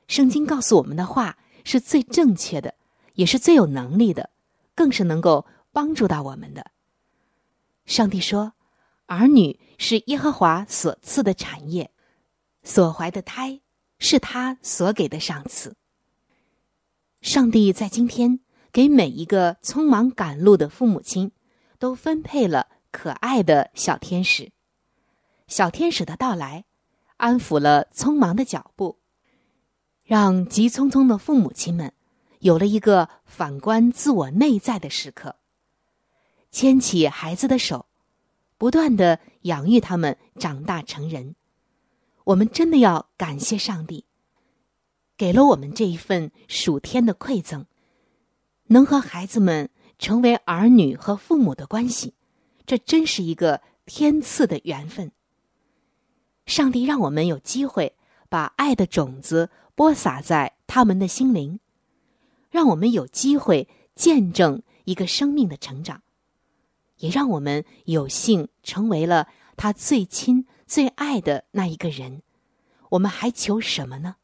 [0.06, 2.76] 圣经告诉我们的话是最正确的，
[3.14, 4.30] 也是最有能力的，
[4.76, 6.70] 更是能够帮助到我们的。
[7.87, 8.52] 上帝说
[9.06, 11.90] ：“儿女是耶和华所赐的产业，
[12.62, 13.61] 所怀的胎
[14.00, 15.76] 是他所给的赏赐。”
[17.22, 18.40] 上帝在今天
[18.72, 21.30] 给每一个匆忙赶路的父母亲
[21.78, 22.66] 都分配了。
[22.92, 24.50] 可爱的小天使，
[25.46, 26.64] 小天使的到来，
[27.18, 28.98] 安抚了匆忙的脚步，
[30.02, 31.92] 让急匆匆的父母亲们
[32.40, 35.36] 有了一个反观自我内在的时刻。
[36.50, 37.86] 牵起孩子的手，
[38.58, 41.36] 不断的养育他们长大成人。
[42.31, 44.05] 我们真的要感谢上帝，
[45.16, 47.66] 给了我们这一份属天的馈赠，
[48.66, 52.14] 能和孩子们成为儿女和父母的关系。
[52.66, 55.11] 这真是一个天赐的缘分。
[56.47, 57.97] 上帝让我们有机会
[58.28, 61.59] 把爱的种子播撒在他们的心灵，
[62.49, 66.01] 让我们有机会见证一个生命的成长，
[66.99, 69.26] 也让我们有幸成为了
[69.57, 72.23] 他最亲最爱的那一个人。
[72.91, 74.14] 我们还求什么呢？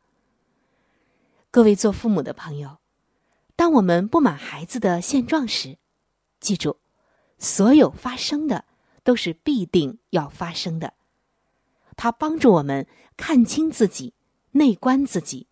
[1.50, 2.78] 各位做父母的朋友，
[3.56, 5.76] 当我们不满孩子的现状时，
[6.38, 6.78] 记住，
[7.40, 8.64] 所有发生的
[9.02, 10.94] 都是必定要发生的。
[11.96, 12.86] 它帮助我们
[13.16, 14.14] 看清自己、
[14.52, 15.48] 内观自己，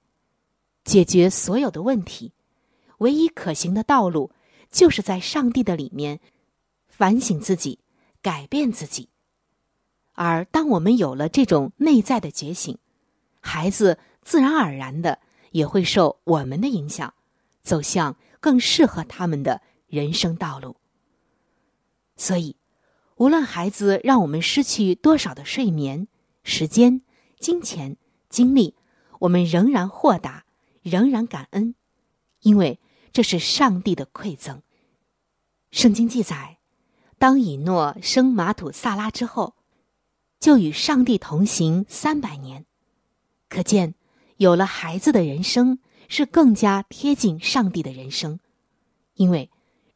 [0.84, 2.32] 解决所有的问题。
[2.98, 4.30] 唯一可行的道路，
[4.70, 6.20] 就是在上帝的里面
[6.86, 7.80] 反省自己、
[8.22, 9.08] 改变自己。
[10.14, 12.78] 而当我们有了这种内在的觉醒，
[13.40, 15.18] 孩子自然而然的
[15.50, 17.12] 也会受我们的影响，
[17.62, 20.76] 走向更适合他们的人生道路。
[22.16, 22.56] 所以，
[23.16, 26.06] 无论孩子让我们失去多少的睡眠、
[26.44, 27.02] 时间、
[27.38, 27.96] 金钱、
[28.28, 28.76] 精力，
[29.18, 30.44] 我们仍然豁达，
[30.82, 31.74] 仍然感恩，
[32.40, 32.78] 因为
[33.12, 34.62] 这是上帝的馈赠。
[35.72, 36.58] 圣经记载，
[37.18, 39.54] 当以诺生马土萨拉之后，
[40.44, 42.66] 就与上帝同行三百年。
[43.48, 43.94] 可见，
[44.36, 48.40] 有了孩子的人生是更加贴近上帝的人生，
[49.14, 49.50] 因为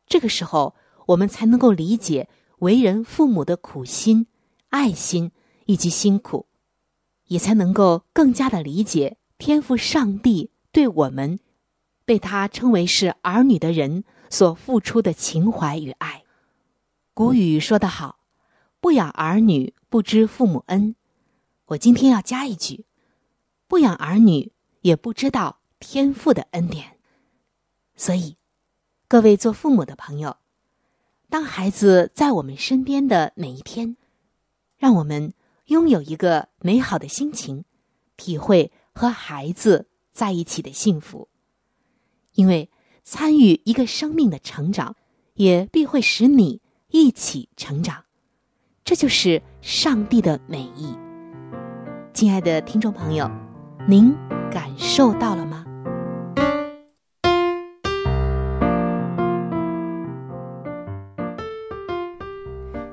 [0.07, 0.75] 这个时候
[1.09, 2.31] 我们才能够理解
[2.61, 4.27] 为人父母的苦心、
[4.71, 5.33] 爱心
[5.67, 6.47] 以及辛苦，
[7.27, 11.39] 也才能够更加的理解天赋上帝对我们
[12.07, 16.25] 被他称为是儿女的人所付出的情怀与爱。
[17.13, 18.21] 古语说得好
[18.81, 20.95] ：“不养儿女，不知父母恩。”
[21.66, 22.86] 我今天要加一句。
[23.66, 26.99] 不养儿女，也不知道天父的恩典。
[27.95, 28.39] 所以，
[29.07, 30.39] 各位做父母的朋友，
[31.28, 33.99] 当孩子在我们身边的每一天，
[34.78, 35.34] 让我们
[35.66, 37.66] 拥有一个美好的心情，
[38.16, 41.28] 体会和孩子在一起的幸福。
[42.32, 42.70] 因为
[43.05, 44.97] 参与一个生命的成长，
[45.34, 48.07] 也必会使你一起成长。
[48.89, 50.97] 这就是上帝的美意。
[52.14, 53.30] 亲爱的听众朋友。
[53.86, 54.16] 您
[54.51, 55.62] 感受到了吗？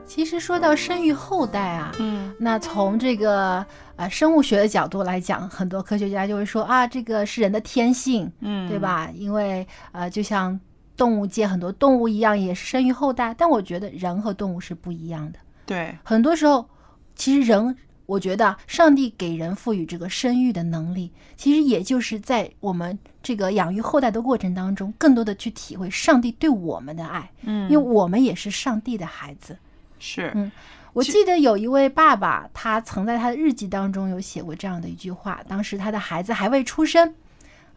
[0.06, 3.66] 其实说到生育后代啊，嗯，那从这个
[3.96, 9.10] 呃生物学的角度来讲，很多科学家就会说啊，这个是人的天性，嗯，对吧？
[9.16, 10.60] 因为呃，就像
[10.98, 13.34] 动物界很多动物一样，也是生育后代。
[13.38, 15.40] 但我觉得人和动物是不一样的。
[15.66, 16.70] 对，很多时候
[17.16, 17.76] 其实人。
[18.08, 27.28] 我觉得上帝给人赋予这个生育的能力，其实也就是在我们这个养育后代的过程当中，更多的去体会上帝对我们的爱。
[27.42, 29.58] 嗯，因为我们也是上帝的孩子。
[29.98, 30.52] 是，嗯，
[30.94, 37.12] 我记得有一位爸爸，他曾在他的日记当中有写过这样的一句话：当时他的孩子还未出生，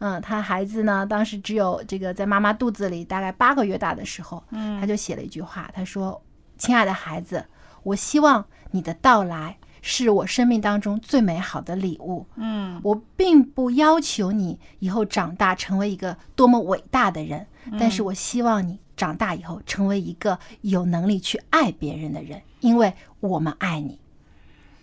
[0.00, 6.20] 嗯，他孩子呢，当时只有这个在妈妈肚子里大概八个月大的时候，嗯，他就写了一句话，他说
[6.58, 7.42] ：“亲爱的孩子，
[7.82, 12.26] 我希望你的到来。”是我生命当中最美好的礼物。
[12.34, 17.46] 嗯，我并不要求你以后长大成为一个多么伟大的人，
[17.78, 24.00] 但是我希望你长大以后成为一个有能力去爱别人的人，因为我们爱你。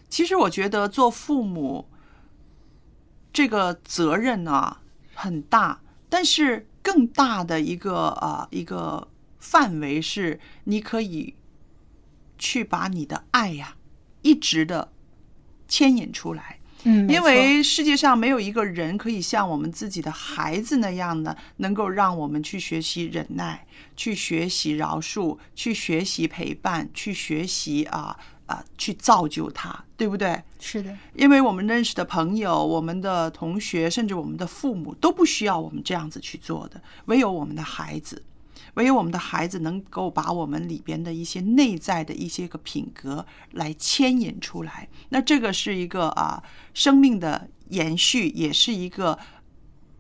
[0.10, 1.86] 其实我觉得做父母
[3.34, 4.80] 这个责任啊
[5.14, 11.36] 很大，但是更大的一个啊一个范围是，你可以
[12.38, 13.76] 去把你的爱呀。
[14.22, 14.92] 一直的
[15.68, 28.18] 牵引出来，嗯，因为世界上没有一个人可以像我们自己的孩子那样的，能够让我们去学习忍耐，去学习饶恕，去学习陪伴，去学习啊
[28.48, 30.42] 啊，去造就他，对不对？
[30.60, 38.24] 是的，因为我们认识的朋友、我们的同学，甚至我们的父母，都不需要我们这样子去做的，唯有我们的孩子。
[38.76, 46.42] 唯有我们的孩子能够把我们里边的一些内在的一些个品格来牵引出来，那这个是一个啊
[46.74, 49.18] 生命的延续，也是一个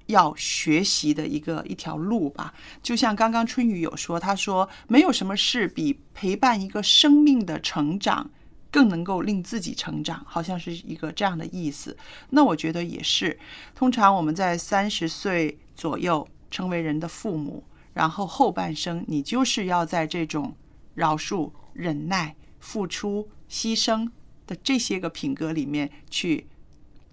[0.07, 2.53] 要学习的一个一条路吧。
[2.83, 8.29] 就像刚刚春雨有说，他说没有什么事比陪伴一个生命的成长
[8.69, 11.95] 更能够令自己成长，好像是一个这样的意思。
[12.31, 13.39] 那我觉得也是。
[13.73, 17.63] 通常我们在三十岁左右成为人的父母。
[17.95, 20.53] 然后后半生，你就是要在这种
[20.93, 24.11] 饶恕、忍耐、付出、牺牲
[24.45, 26.45] 的这些个品格里面去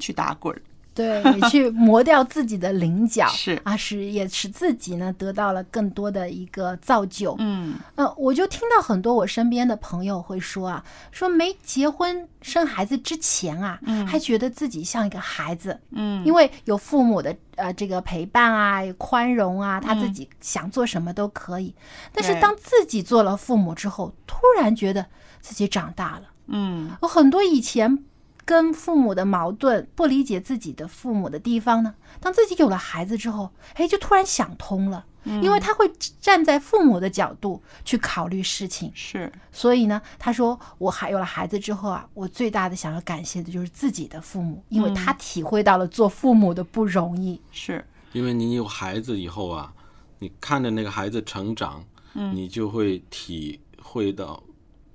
[0.00, 0.60] 去打滚，
[0.94, 7.34] 对，也去磨掉自己的棱角， 是啊，使也使自己呢得到了更多的一个造就。
[7.38, 21.74] 嗯呃，我就听到很多我身边的朋友会说啊，说没结婚生孩子之前啊，嗯还觉得自己像一个孩子，嗯，因为有父母的呃这个陪伴啊、宽容啊，他自嗯己想做什么都可以。
[22.12, 25.06] 但是当自己做了父母之后，突然觉得
[25.40, 26.22] 自己长大了。
[26.48, 28.04] 嗯有很多以前
[28.44, 35.90] 跟父母的矛盾、不理解自己的父母的地方呢，当自己有了孩子之后，哎，就突然想通了，因为他会
[36.20, 38.90] 站在父母的角度去考虑事情。
[38.94, 39.32] 是。
[39.52, 47.40] 所以呢，他说我还有了孩子之后啊，我最大的想要感谢的就是自己的父母，因为他体会到了做父母的不容易。
[47.52, 49.72] 是，因为你有孩子以后啊，
[50.18, 51.84] 你看着那个孩子成长，
[52.14, 52.34] 嗯。
[52.34, 54.42] 你就会体会到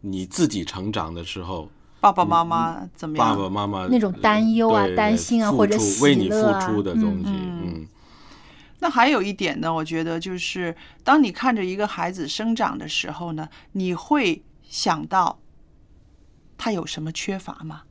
[0.01, 1.69] 你自己成长的时候，
[1.99, 3.29] 爸爸妈妈怎么样？
[3.29, 7.87] 爸爸妈妈那种担忧啊担心啊或者出为你付喜乐啊出的东西，嗯嗯
[8.79, 15.39] 那还有一点呢，我觉得就是当你看着一个孩子生长的时候呢，你会想到
[16.57, 17.81] 他有什么缺乏吗？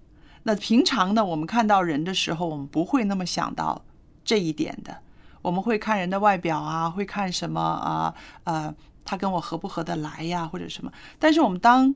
[0.45, 3.85] 那平常呢，我们看到人的时候，我们不会那么想到
[4.25, 4.99] 这一点的。
[5.43, 8.73] 我们会看人的外表啊，会看什么啊呃，
[9.05, 10.93] 他跟我合不合得来呀，或者什么。
[11.19, 11.93] 但是我们当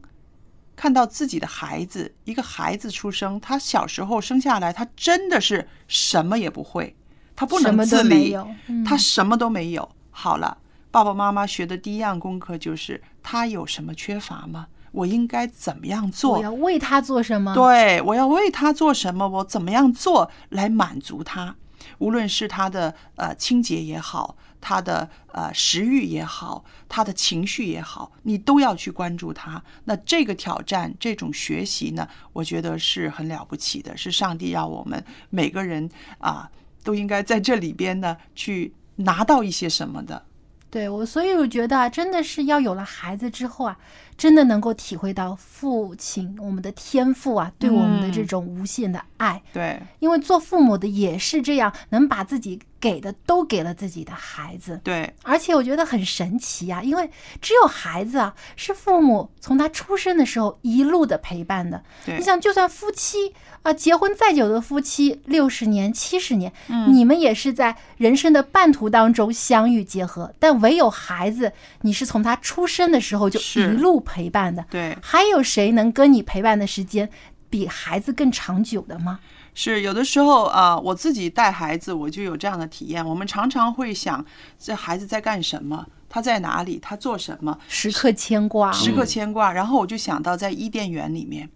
[0.81, 6.97] 看到自己的孩子，一个孩子出生，他小时候生下来，他真的是什么也不会，
[7.37, 9.87] 他不能自理，没有嗯他什么都没有。
[10.11, 10.57] 好了，
[10.91, 14.69] 爸爸妈妈学的第一样功课就是他有什么缺乏吗？
[14.93, 16.39] 我应该怎么样做？
[16.39, 17.53] 我要为他做什么？
[17.53, 19.29] 对，我要为他做什么？
[19.29, 21.55] 我怎么样做来满足他？
[22.01, 29.63] 无论是他的呃清洁也好，他的呃食欲也好，他的情绪也好，你都要去关注他。
[29.85, 35.89] 那这个挑战，这种学习呢，我觉得是很了不起的，是上帝让我们每个人
[36.19, 36.51] 啊、
[36.83, 40.27] 都应该在这里边呢去拿到一些什么的。
[40.71, 43.77] 对我，所以我觉得，真的是要有了孩子之后啊，
[44.21, 49.41] 真的能够体会到父亲我们的天赋啊，对我们的这种无限的爱。
[49.51, 54.79] 对因为做父母的也是这样，能把自己给的都给了自己的孩子。
[54.85, 57.11] 对，而且我觉得很神奇啊，因为
[57.41, 61.83] 只有孩子啊是父母从他出生的时候一路的陪伴的。
[62.05, 70.35] 对你想，就算夫妻啊、结婚再久的夫妻，六十年、七十年，嗯你们也是在人生的半途当中相遇结合。
[70.39, 71.53] 但唯有孩子，
[71.83, 74.65] 你是从他出生的时候就一路陪伴的。
[74.69, 77.09] 对还有谁能跟你陪伴的时间
[77.49, 79.21] 比孩子更长久的吗？
[79.55, 83.05] 是有的时候啊、我自己带孩子，我就有这样的体验。
[83.05, 84.25] 我们常常会想，
[84.59, 85.87] 这孩子在干什么？
[86.09, 86.79] 他在哪里？
[86.79, 87.57] 他做什么？
[87.69, 89.53] 时刻牵挂，时刻牵挂。
[89.53, 91.49] 然后我就想到，在伊甸园里面，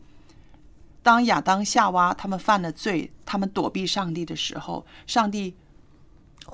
[1.03, 5.55] 当亚当夏娃他们犯了罪，他们躲避上帝的时候，上帝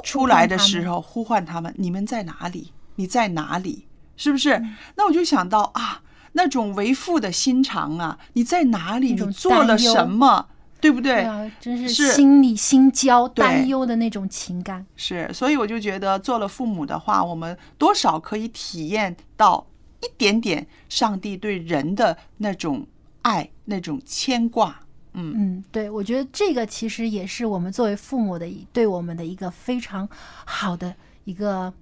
[0.02, 2.72] 出来的时候呼唤他们：“你们在哪里？
[2.96, 3.86] 你在哪里？”
[4.20, 4.52] 是不是？
[4.52, 6.02] 嗯那我就想到啊，
[6.32, 9.14] 那种为父的心肠啊，你在哪里？
[9.14, 10.46] 你做了什么？
[10.78, 11.12] 对不对？
[11.12, 14.84] 对啊，真是是心里心焦、担忧的那种情感。
[14.94, 19.66] 是，所以我就觉得做了父母的话，我们多少可以体验到
[20.02, 22.86] 一点点上帝对人的那种
[23.22, 24.80] 爱、那种牵挂。
[25.14, 30.08] 嗯，嗯，对，我觉得这个其实也是我们作为父母的一对我们的一个非常
[30.44, 30.94] 好的
[31.24, 31.72] 一个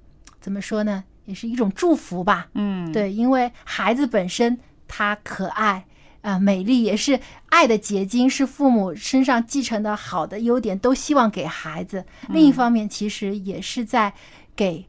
[0.40, 2.48] 怎么说呢，也是一种祝福吧。
[2.54, 4.58] 嗯，对，因为孩子本身
[4.88, 5.84] 他可爱
[6.22, 7.20] 啊、美丽，也是
[7.50, 12.02] 爱的结晶，是父母身上继承的好的优点，都希望给孩子。
[12.30, 14.12] 另一方面，其实也是在
[14.56, 14.88] 给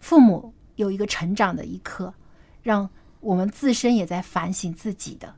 [0.00, 2.14] 父母有一个成长的一刻，
[2.62, 2.88] 让
[3.20, 5.34] 我们自身也在反省自己的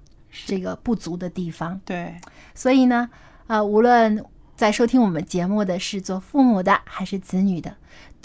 [0.46, 1.80] 这个不足的地方。
[1.84, 2.14] 对，
[2.54, 3.10] 所以呢，
[3.48, 4.24] 呃，无论
[4.54, 7.76] 在收听我们节目的是做父母的还是子女的，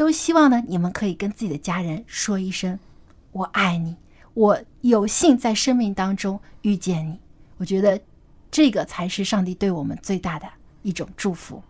[0.01, 2.79] 都希望呢，你们可以跟自己的家人说一声
[3.33, 3.95] “我爱你”，
[4.33, 7.19] 我有幸在生命当中遇见你。
[7.57, 8.01] 我觉得
[8.49, 10.47] 这个才是上帝对我们最大的
[10.81, 11.61] 一种祝福。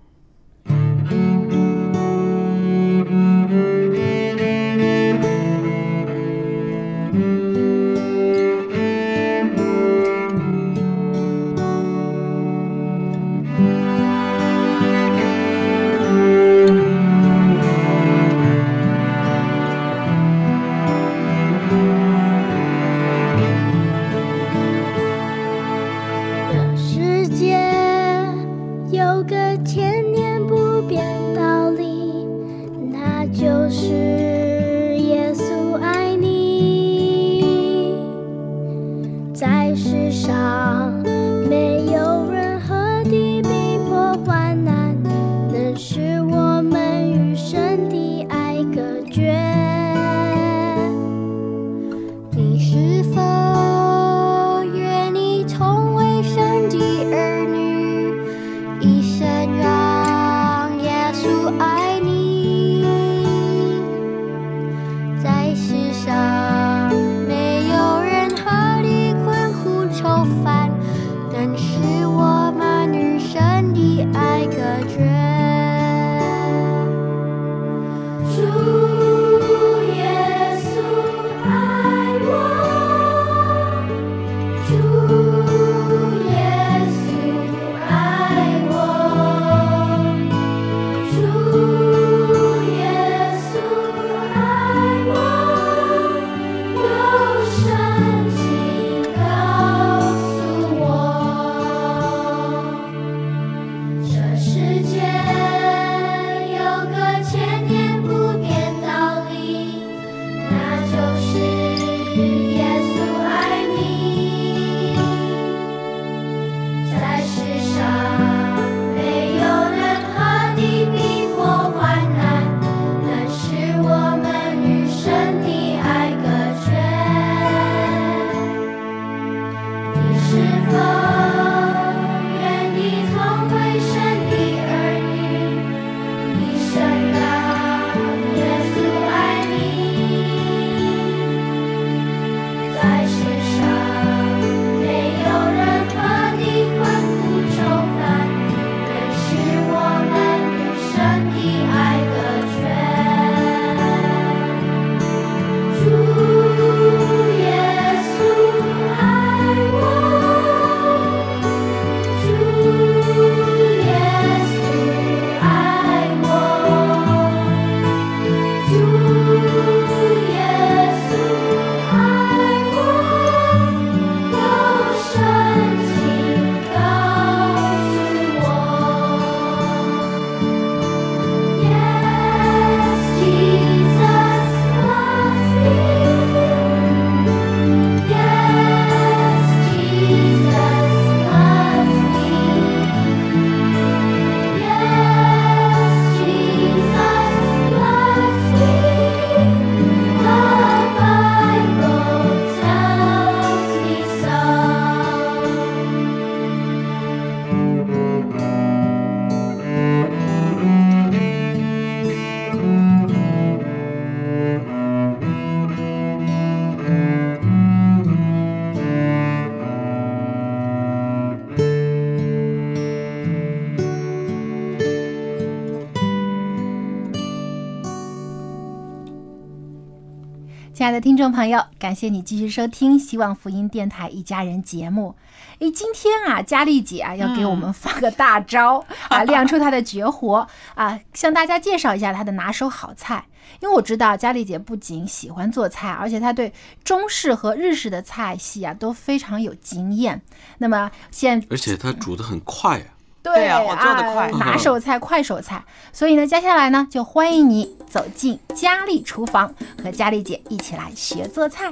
[231.22, 235.16] 众朋友，感谢你继续收听希望福音电台一家人节目。
[235.60, 243.24] 诶，今天啊，佳丽姐啊要给我们发个大招、 啊，亮出她的绝活啊，向大家介绍一下她的拿手好菜。
[243.60, 246.52] 因为我知道佳丽姐不仅喜欢做菜，而且她对
[246.84, 250.20] 中式和日式的菜系啊都非常有经验。
[250.58, 252.86] 那么现而且她煮的很快啊。
[253.24, 255.64] 对啊我做的快拿手菜、快手菜。
[255.94, 259.54] 所以呢，接下来呢，就欢迎你走进佳丽厨房，
[259.84, 261.72] 和佳丽姐一起来学做菜。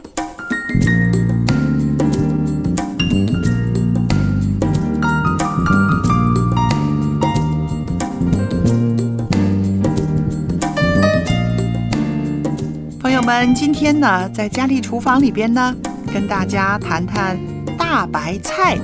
[13.01, 15.75] 朋友们，今天呢，在佳丽厨房里边呢，
[16.13, 17.39] 跟大家谈谈
[17.75, 18.77] 大白菜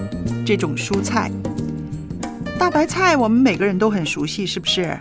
[0.44, 1.30] 这种蔬菜。
[2.58, 4.98] 大白菜我们每个人都很熟悉，是不是？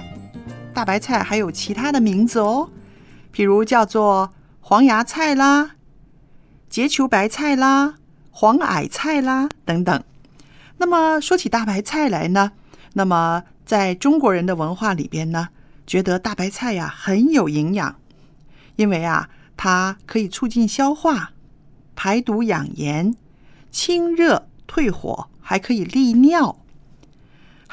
[0.75, 2.71] 大白菜还有其他的名字哦，
[3.33, 5.77] 譬如叫做黄芽菜啦、
[6.69, 7.95] 结球白菜啦、
[8.31, 10.03] 黄矮菜啦等等。
[10.79, 12.53] 那么说起大白菜来呢，
[12.95, 15.49] 那么在中国人的文化里边呢，
[15.87, 17.97] 觉得大白菜呀很有营养。
[18.77, 21.31] 因为啊，它可以促进消化、
[21.95, 23.15] 排毒养颜、
[23.71, 26.59] 清热退火，还可以利尿，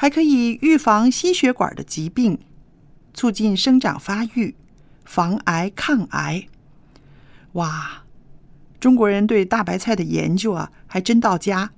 [0.02, 2.40] 还可以预防心血管的疾病，
[3.14, 4.56] 促进生长发育，
[5.04, 6.48] 防癌抗癌。
[7.52, 8.02] 哇，
[8.80, 11.70] 中国人对大白菜的研究啊，还真到家。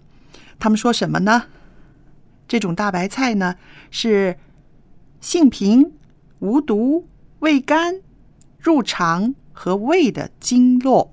[0.58, 1.48] 他们说什么呢？
[2.48, 3.56] 这种大白菜呢，
[3.90, 4.38] 是
[5.20, 5.92] 性平、
[6.38, 7.06] 无毒、
[7.40, 8.00] 味甘。
[8.58, 11.12] 入肠和胃的经络。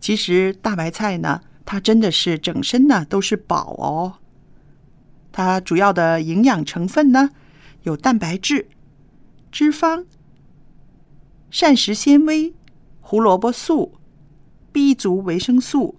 [0.00, 4.14] 其实大白菜呢，它真的是整身呢都是宝哦。
[5.32, 7.30] 它主要的营养成分呢
[7.82, 8.68] 有蛋白质、
[9.50, 10.04] 脂肪、
[11.50, 12.54] 膳食纤维、
[13.00, 13.92] 胡萝卜素、
[14.72, 15.96] B 族维生素。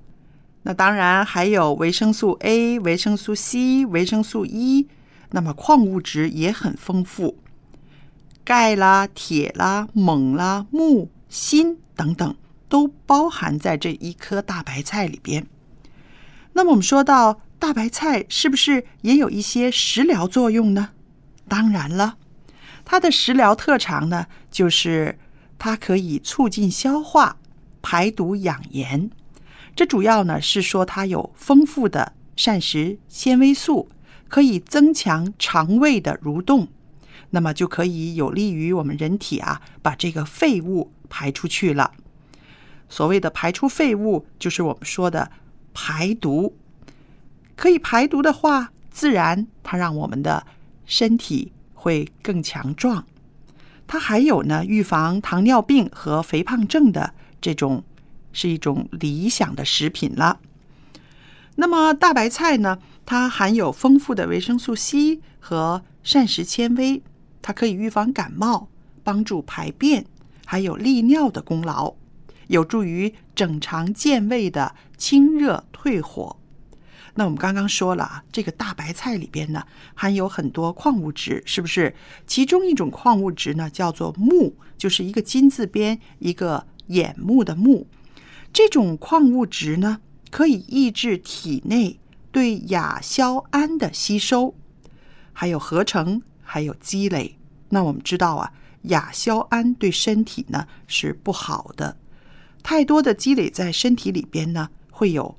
[0.63, 4.87] 那当然还有维生素 A、维生素 C、维生素 E。
[5.31, 7.37] 那么矿物质也很丰富。
[8.43, 12.35] 钙啦、铁啦、锰啦、钼、锌等等，
[12.67, 15.47] 都包含在这一颗大白菜里边。
[16.53, 20.89] 那么我们说到大白菜，是不是也有一些食疗作用呢？
[21.47, 22.17] 当然了，
[22.83, 25.19] 它的食疗特长呢，就是
[25.59, 27.37] 它可以促进消化、
[27.83, 29.11] 排毒养颜。
[29.75, 33.89] 这主要呢是说它有丰富的膳食纤维素，
[34.27, 36.67] 可以增强肠胃的蠕动，
[37.29, 41.91] 那么就可以有利于我们人体啊把这个废物排出去了。
[42.89, 45.29] 所谓的排出废物，就是我们说的
[45.75, 46.57] 排毒。
[47.61, 50.47] 可以排毒的话，自然它让我们的
[50.87, 53.05] 身体会更强壮。
[53.85, 57.83] 它还有呢，预防糖尿病和肥胖症的这种
[58.33, 60.39] 是一种理想的食品了。
[61.53, 67.03] 那么大白菜呢，它含有丰富的维生素 C 和膳食纤维，
[67.43, 68.69] 它可以预防感冒，
[69.03, 70.03] 帮助排便，
[70.47, 71.93] 还有利尿的功劳，
[72.47, 76.37] 有助于整肠健胃的清热退火。
[77.15, 81.93] 那我们刚刚说了啊，这个大白菜里边呢含有很多矿物质，是不是？
[82.25, 87.87] 其中一种矿物质呢叫做钼，就是一个金字边一个眼目的目。
[88.53, 89.99] 这种矿物质呢
[90.29, 91.99] 可以抑制体内
[92.31, 94.55] 对亚硝胺的吸收，
[95.33, 97.37] 还有合成，还有积累。
[97.69, 98.53] 那我们知道啊，
[98.83, 101.97] 亚硝胺对身体呢是不好的，
[102.63, 105.37] 太多的积累在身体里边呢会有。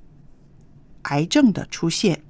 [1.02, 2.22] 癌症的出现，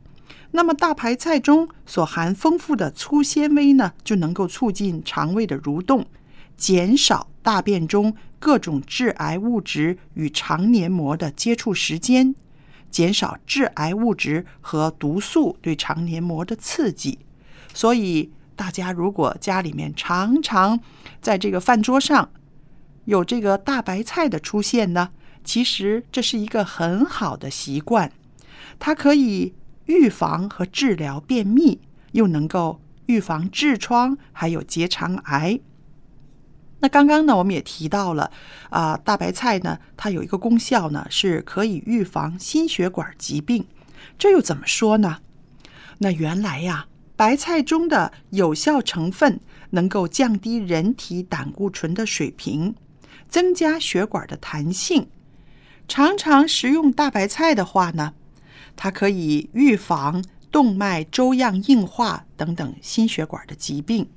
[0.53, 6.07] 那么大白菜中所含丰富的粗纤维呢，就能够促进肠胃的蠕动，
[6.57, 12.35] 减少大便中各种致癌物质与肠黏膜的接触时间，
[12.91, 17.18] 减少致癌物质和毒素对肠黏膜的刺激。
[17.73, 20.79] 所以，大家如果家里面常常
[21.20, 22.31] 在这个饭桌上
[23.07, 25.09] 有这个大白菜的出现呢，
[25.43, 28.12] 其实这是一个很好的习惯。
[28.85, 29.55] 它可以
[29.87, 31.78] 预防和治疗便秘，
[32.11, 35.61] 又能够预防痔疮，还有结肠癌。
[36.80, 38.33] 那刚刚呢，我们也提到了
[38.70, 43.64] 啊，大白菜呢，它有一个功效呢，是可以预防心血管疾病。
[44.18, 45.18] 这又怎么说呢？
[45.99, 49.39] 那原来呀，白菜中的有效成分
[49.70, 52.74] 能够降低人体胆固醇的水平，
[53.28, 55.07] 增加血管的弹性。
[55.87, 58.14] 常常食用大白菜的话呢，
[58.77, 64.09] 它可以预防动脉粥样硬化等等心血管的疾病。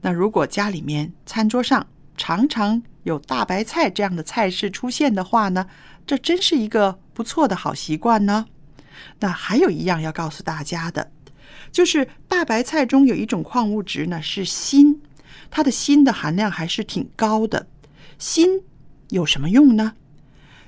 [0.00, 5.66] 那如果家里面餐桌上常常有大白菜这样的菜式出现的话呢，
[6.06, 8.46] 这真是一个不错的好习惯呢。
[9.20, 11.10] 那还有一样要告诉大家的，
[11.72, 15.00] 就是大白菜中有一种矿物质呢是锌，
[15.50, 17.66] 它的锌的含量还是挺高的。
[18.18, 18.62] 锌
[19.08, 19.94] 有什么用呢？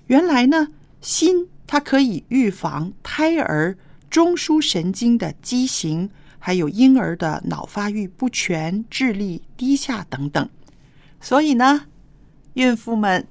[0.07, 0.69] 原来呢，
[1.01, 1.49] 锌。
[1.67, 3.77] 它可以预防胎儿
[4.11, 10.49] 中枢神经的畸形，还有婴儿的脑发育不全、智力低下等等。
[11.21, 11.87] 所以呢，
[12.53, 13.27] 孕妇们，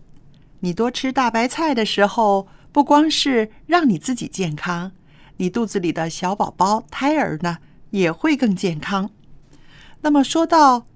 [0.61, 4.91] 你多吃大白菜的时候，不光是让你自己健康，
[5.38, 7.59] 你肚子里的小宝宝、胎儿呢
[7.91, 9.11] 也会更健康。
[10.01, 10.88] 那么说到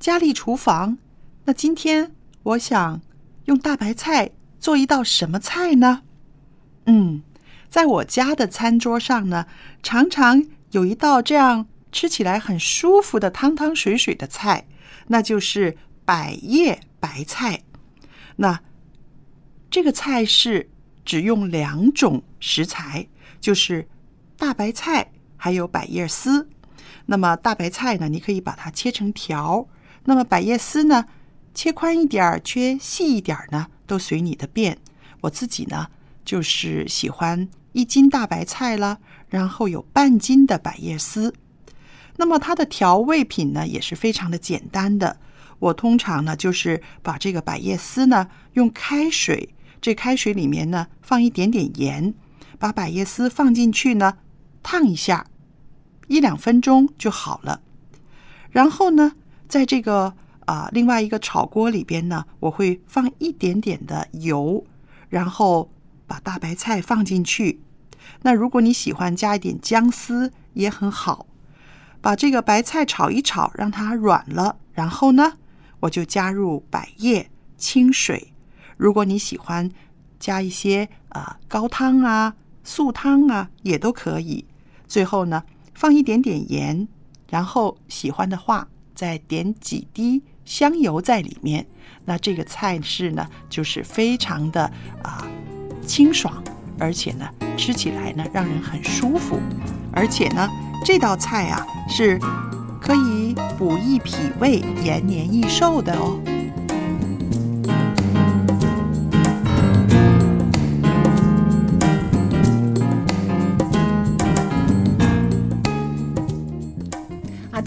[0.00, 0.96] 家里厨房，
[1.44, 3.00] 那今天我想
[3.44, 6.02] 用大白菜做一道什么菜呢？
[6.86, 7.22] 嗯，
[7.68, 9.46] 在我家的餐桌上呢，
[9.82, 14.66] 常常有一道这样吃起来很舒服的汤汤水水的菜，
[15.08, 17.62] 那就是百叶白菜。
[18.36, 18.60] 那
[19.68, 20.70] 这个菜是
[21.04, 23.08] 只用两种食材，
[23.40, 23.88] 就是
[24.36, 26.48] 大白菜还有百叶丝。
[27.06, 29.66] 那么大白菜呢，你可以把它切成条；
[30.04, 31.06] 那么百叶丝呢，
[31.52, 34.78] 切宽一点儿，切细一点儿呢，都随你的便。
[35.22, 35.88] 我自己呢。
[36.26, 38.98] 就是喜欢一斤大白菜了，
[39.28, 41.32] 然后有半斤的百叶丝。
[42.16, 45.18] 那么它的调味品呢也是非常的简单的。
[45.58, 52.12] 我通常呢就是把这个百叶丝呢用开水，这开水里面呢放一点点盐，
[52.58, 54.18] 把百叶丝放进去呢
[54.62, 55.26] 烫一下，
[56.08, 57.62] 一两分钟就好了。
[58.50, 59.12] 然后呢，
[59.46, 60.14] 在这个
[60.46, 64.64] 啊另外一个炒锅里边呢，我会放一点点的油，
[65.08, 65.70] 然后。
[66.06, 67.60] 把大白菜放进去，
[68.22, 71.26] 那如果你喜欢加一点姜丝也很好。
[72.00, 75.32] 把这个白菜炒一炒，让它软了，然后呢，
[75.80, 78.32] 我就加入百叶、清水。
[78.76, 79.68] 如果你喜欢
[80.20, 84.44] 加一些啊高汤啊、素汤啊，也都可以。
[84.86, 85.42] 最后呢，
[85.74, 86.86] 放一点点盐，
[87.28, 91.66] 然后喜欢的话再点几滴香油在里面。
[92.04, 94.70] 那这个菜式呢，就是非常的
[95.02, 95.26] 啊、
[95.86, 96.42] 清爽，
[96.78, 97.26] 而且呢
[97.56, 99.38] 吃起来呢让人很舒服，
[99.92, 100.48] 而且呢
[100.84, 102.18] 这道菜啊是
[102.80, 106.18] 可以补益脾胃、延年益寿的哦。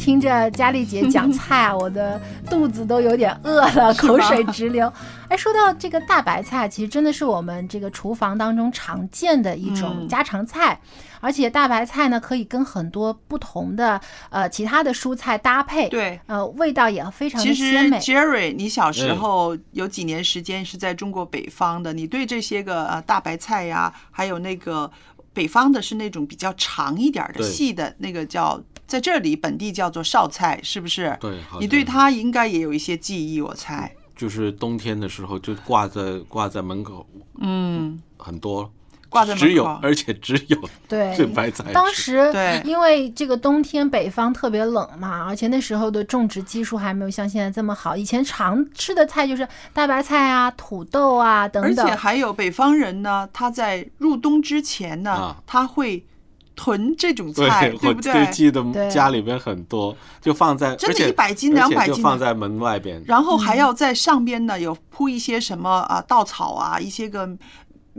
[0.09, 4.91] 听着佳丽姐讲菜啊，我的肚子都有点饿了，口水直流。
[5.29, 10.81] 哎，说到这个大白菜，其实真的是我们这个厨房当中常见的一种嗯家常菜，
[11.19, 14.01] 而且大白菜呢可以跟很多不同的
[14.31, 17.99] 呃其他的蔬菜搭配，对，呃，味道也非常其实的鲜美。
[17.99, 24.89] Jerry，你小时候有几年时间是在中国北方的，你对这些个呃大白菜呀，还有那个
[25.33, 28.61] 北方的是那种比较长一点的细的那个叫。
[28.87, 31.15] 在这里本地叫做绍菜，是不是？
[31.21, 33.95] 对好你对它应该也有一些记忆，我猜。
[34.15, 37.07] 就是冬天的时候就挂在挂在门口，
[37.39, 38.73] 嗯，很多，
[39.09, 40.57] 挂在只有而且只有
[40.87, 41.65] 对最白菜。
[41.73, 47.97] 当时对因为这个冬天北方特别冷嘛，而且那时候的种植技术还没有像现在这么好。
[47.97, 51.85] 以前常吃的菜就是大白菜啊、土豆啊等等。
[51.85, 56.05] 而且还有北方人呢，他在入冬之前呢，啊他会
[56.55, 58.25] 囤这种对菜，，我不对？
[58.31, 63.01] 记得家里边很多，就放在真的而且100斤而且200斤就放在门外边。
[63.07, 67.29] 然后还要在上边呢有铺一些什么啊稻草啊，一些个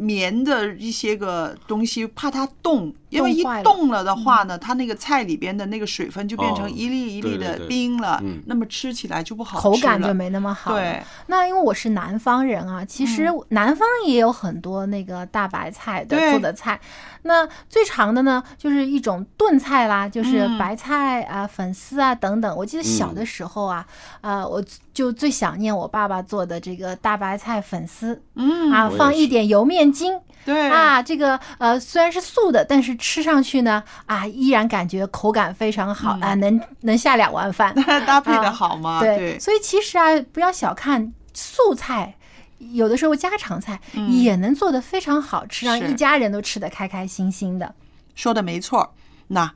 [0.01, 4.03] 棉的一些个东西，怕它冻，因为一冻了。
[4.03, 7.66] 的话呢，它那个菜里边的那个水分就变成哦一粒一粒的对对对。
[7.68, 9.74] 冰了嗯，那么吃起来就不好吃了。
[9.74, 10.72] 口感就没那么好。
[10.72, 16.30] 对，那因为我是南方人啊，其实南方也有很多那个大白菜的对。
[16.30, 16.80] 做的菜。
[17.22, 20.59] 那最常的呢，就是一种炖菜啦，就是嗯。
[20.61, 22.57] 白菜啊、粉丝啊等等。
[22.57, 23.86] 我记得小的时候啊，
[24.20, 24.62] 呃，我
[25.01, 30.12] 就最想念我爸爸做的这个大白菜粉丝，嗯啊，放一点油面筋。
[30.44, 37.74] 对啊，这个呃虽然是素的，但是吃上去呢啊，依然感觉口感非常好、啊，能能下两碗饭。
[38.07, 39.01] 搭配的啊好吗？
[39.01, 42.14] 对，所以其实啊，不要小看素菜，
[42.59, 47.74] 有的时候家常菜嗯也能做得非常好吃，让一家人都吃得开开心心的。
[48.14, 48.92] 说的没错。
[49.28, 49.51] 那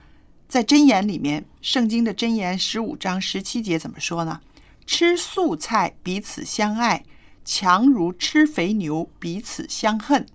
[0.49, 4.41] 在箴言里面，圣经的箴言十五章十七节怎么说呢？
[4.87, 7.05] 吃素菜彼此相爱，
[7.45, 10.27] 强如吃肥牛彼此相恨。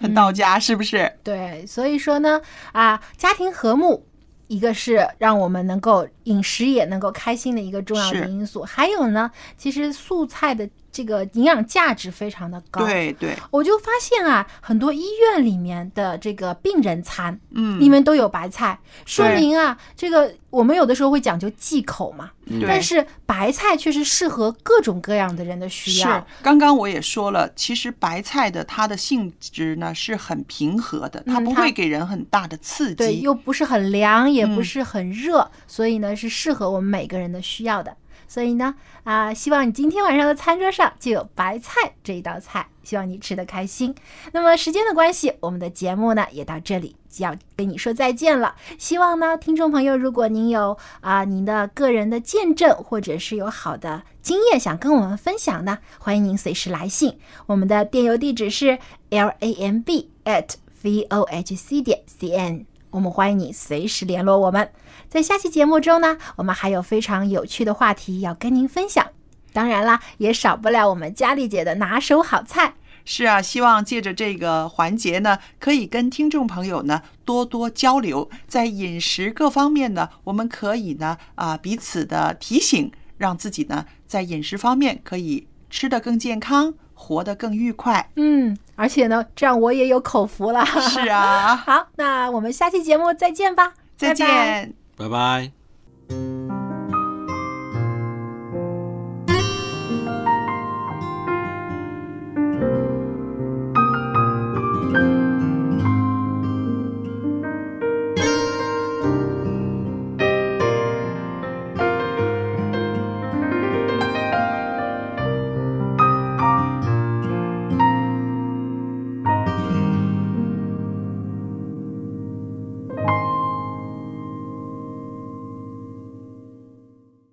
[0.00, 1.18] 很到家，是不是？
[1.22, 2.40] 对，所以说呢，
[2.72, 4.04] 啊，家庭和睦。
[4.46, 10.66] 一个是让我们能够饮食也能够开心的一个重要的因素，还有呢，其实素菜的
[10.98, 12.84] 这个营养价值非常的高。
[12.84, 18.76] 对对，我就发现啊，很多医院里面的这个病人餐，嗯里面都有白菜，
[19.06, 22.32] 说明啊，这个我们有的时候会讲究忌口嘛，
[22.66, 33.20] 但是白菜却是适合各种各样的人的需是要。，刚刚我也说了，其实白菜的它的性质呢是很平和的，它不会给人很大的刺对，激。
[33.20, 37.96] 又不是很凉，也不嗯是很热，所以呢是适合我们每个人的需要的。
[38.28, 43.94] 所以呢，啊、希望你今天晚上的餐桌上就有白菜这一道菜，希望你吃得开心。
[44.32, 48.54] 那么时间的关系，我们的节目呢也到这里就要跟你说再见了。
[48.78, 57.18] 希望呢，听众朋友，如果您有啊、您的个人的见证，或者是有好的经验想跟我们分享呢，欢迎您随时来信。
[57.46, 62.66] 我们的电邮地址是 l a m b at v o h c 点 c n。
[62.90, 64.70] 我们欢迎你随时联络我们。
[65.08, 69.06] 在下期节目中呢，我们还有非常有趣的话题要跟您分享。
[69.52, 72.74] 当然啦，也少不了我们佳丽姐的拿手好菜。
[73.04, 88.10] 是啊，希望借着这个环节呢，可以跟听众朋友呢多多交流，在饮食各方面呢，我们可以呢啊、彼此的提醒，让自己呢在饮食方面可以吃得更健康，活得更愉快。
[88.16, 90.66] 嗯，而且呢，这样我也有口福了。
[90.66, 95.52] 是啊， 好，那我们下期节目再见吧，再拜拜拜拜。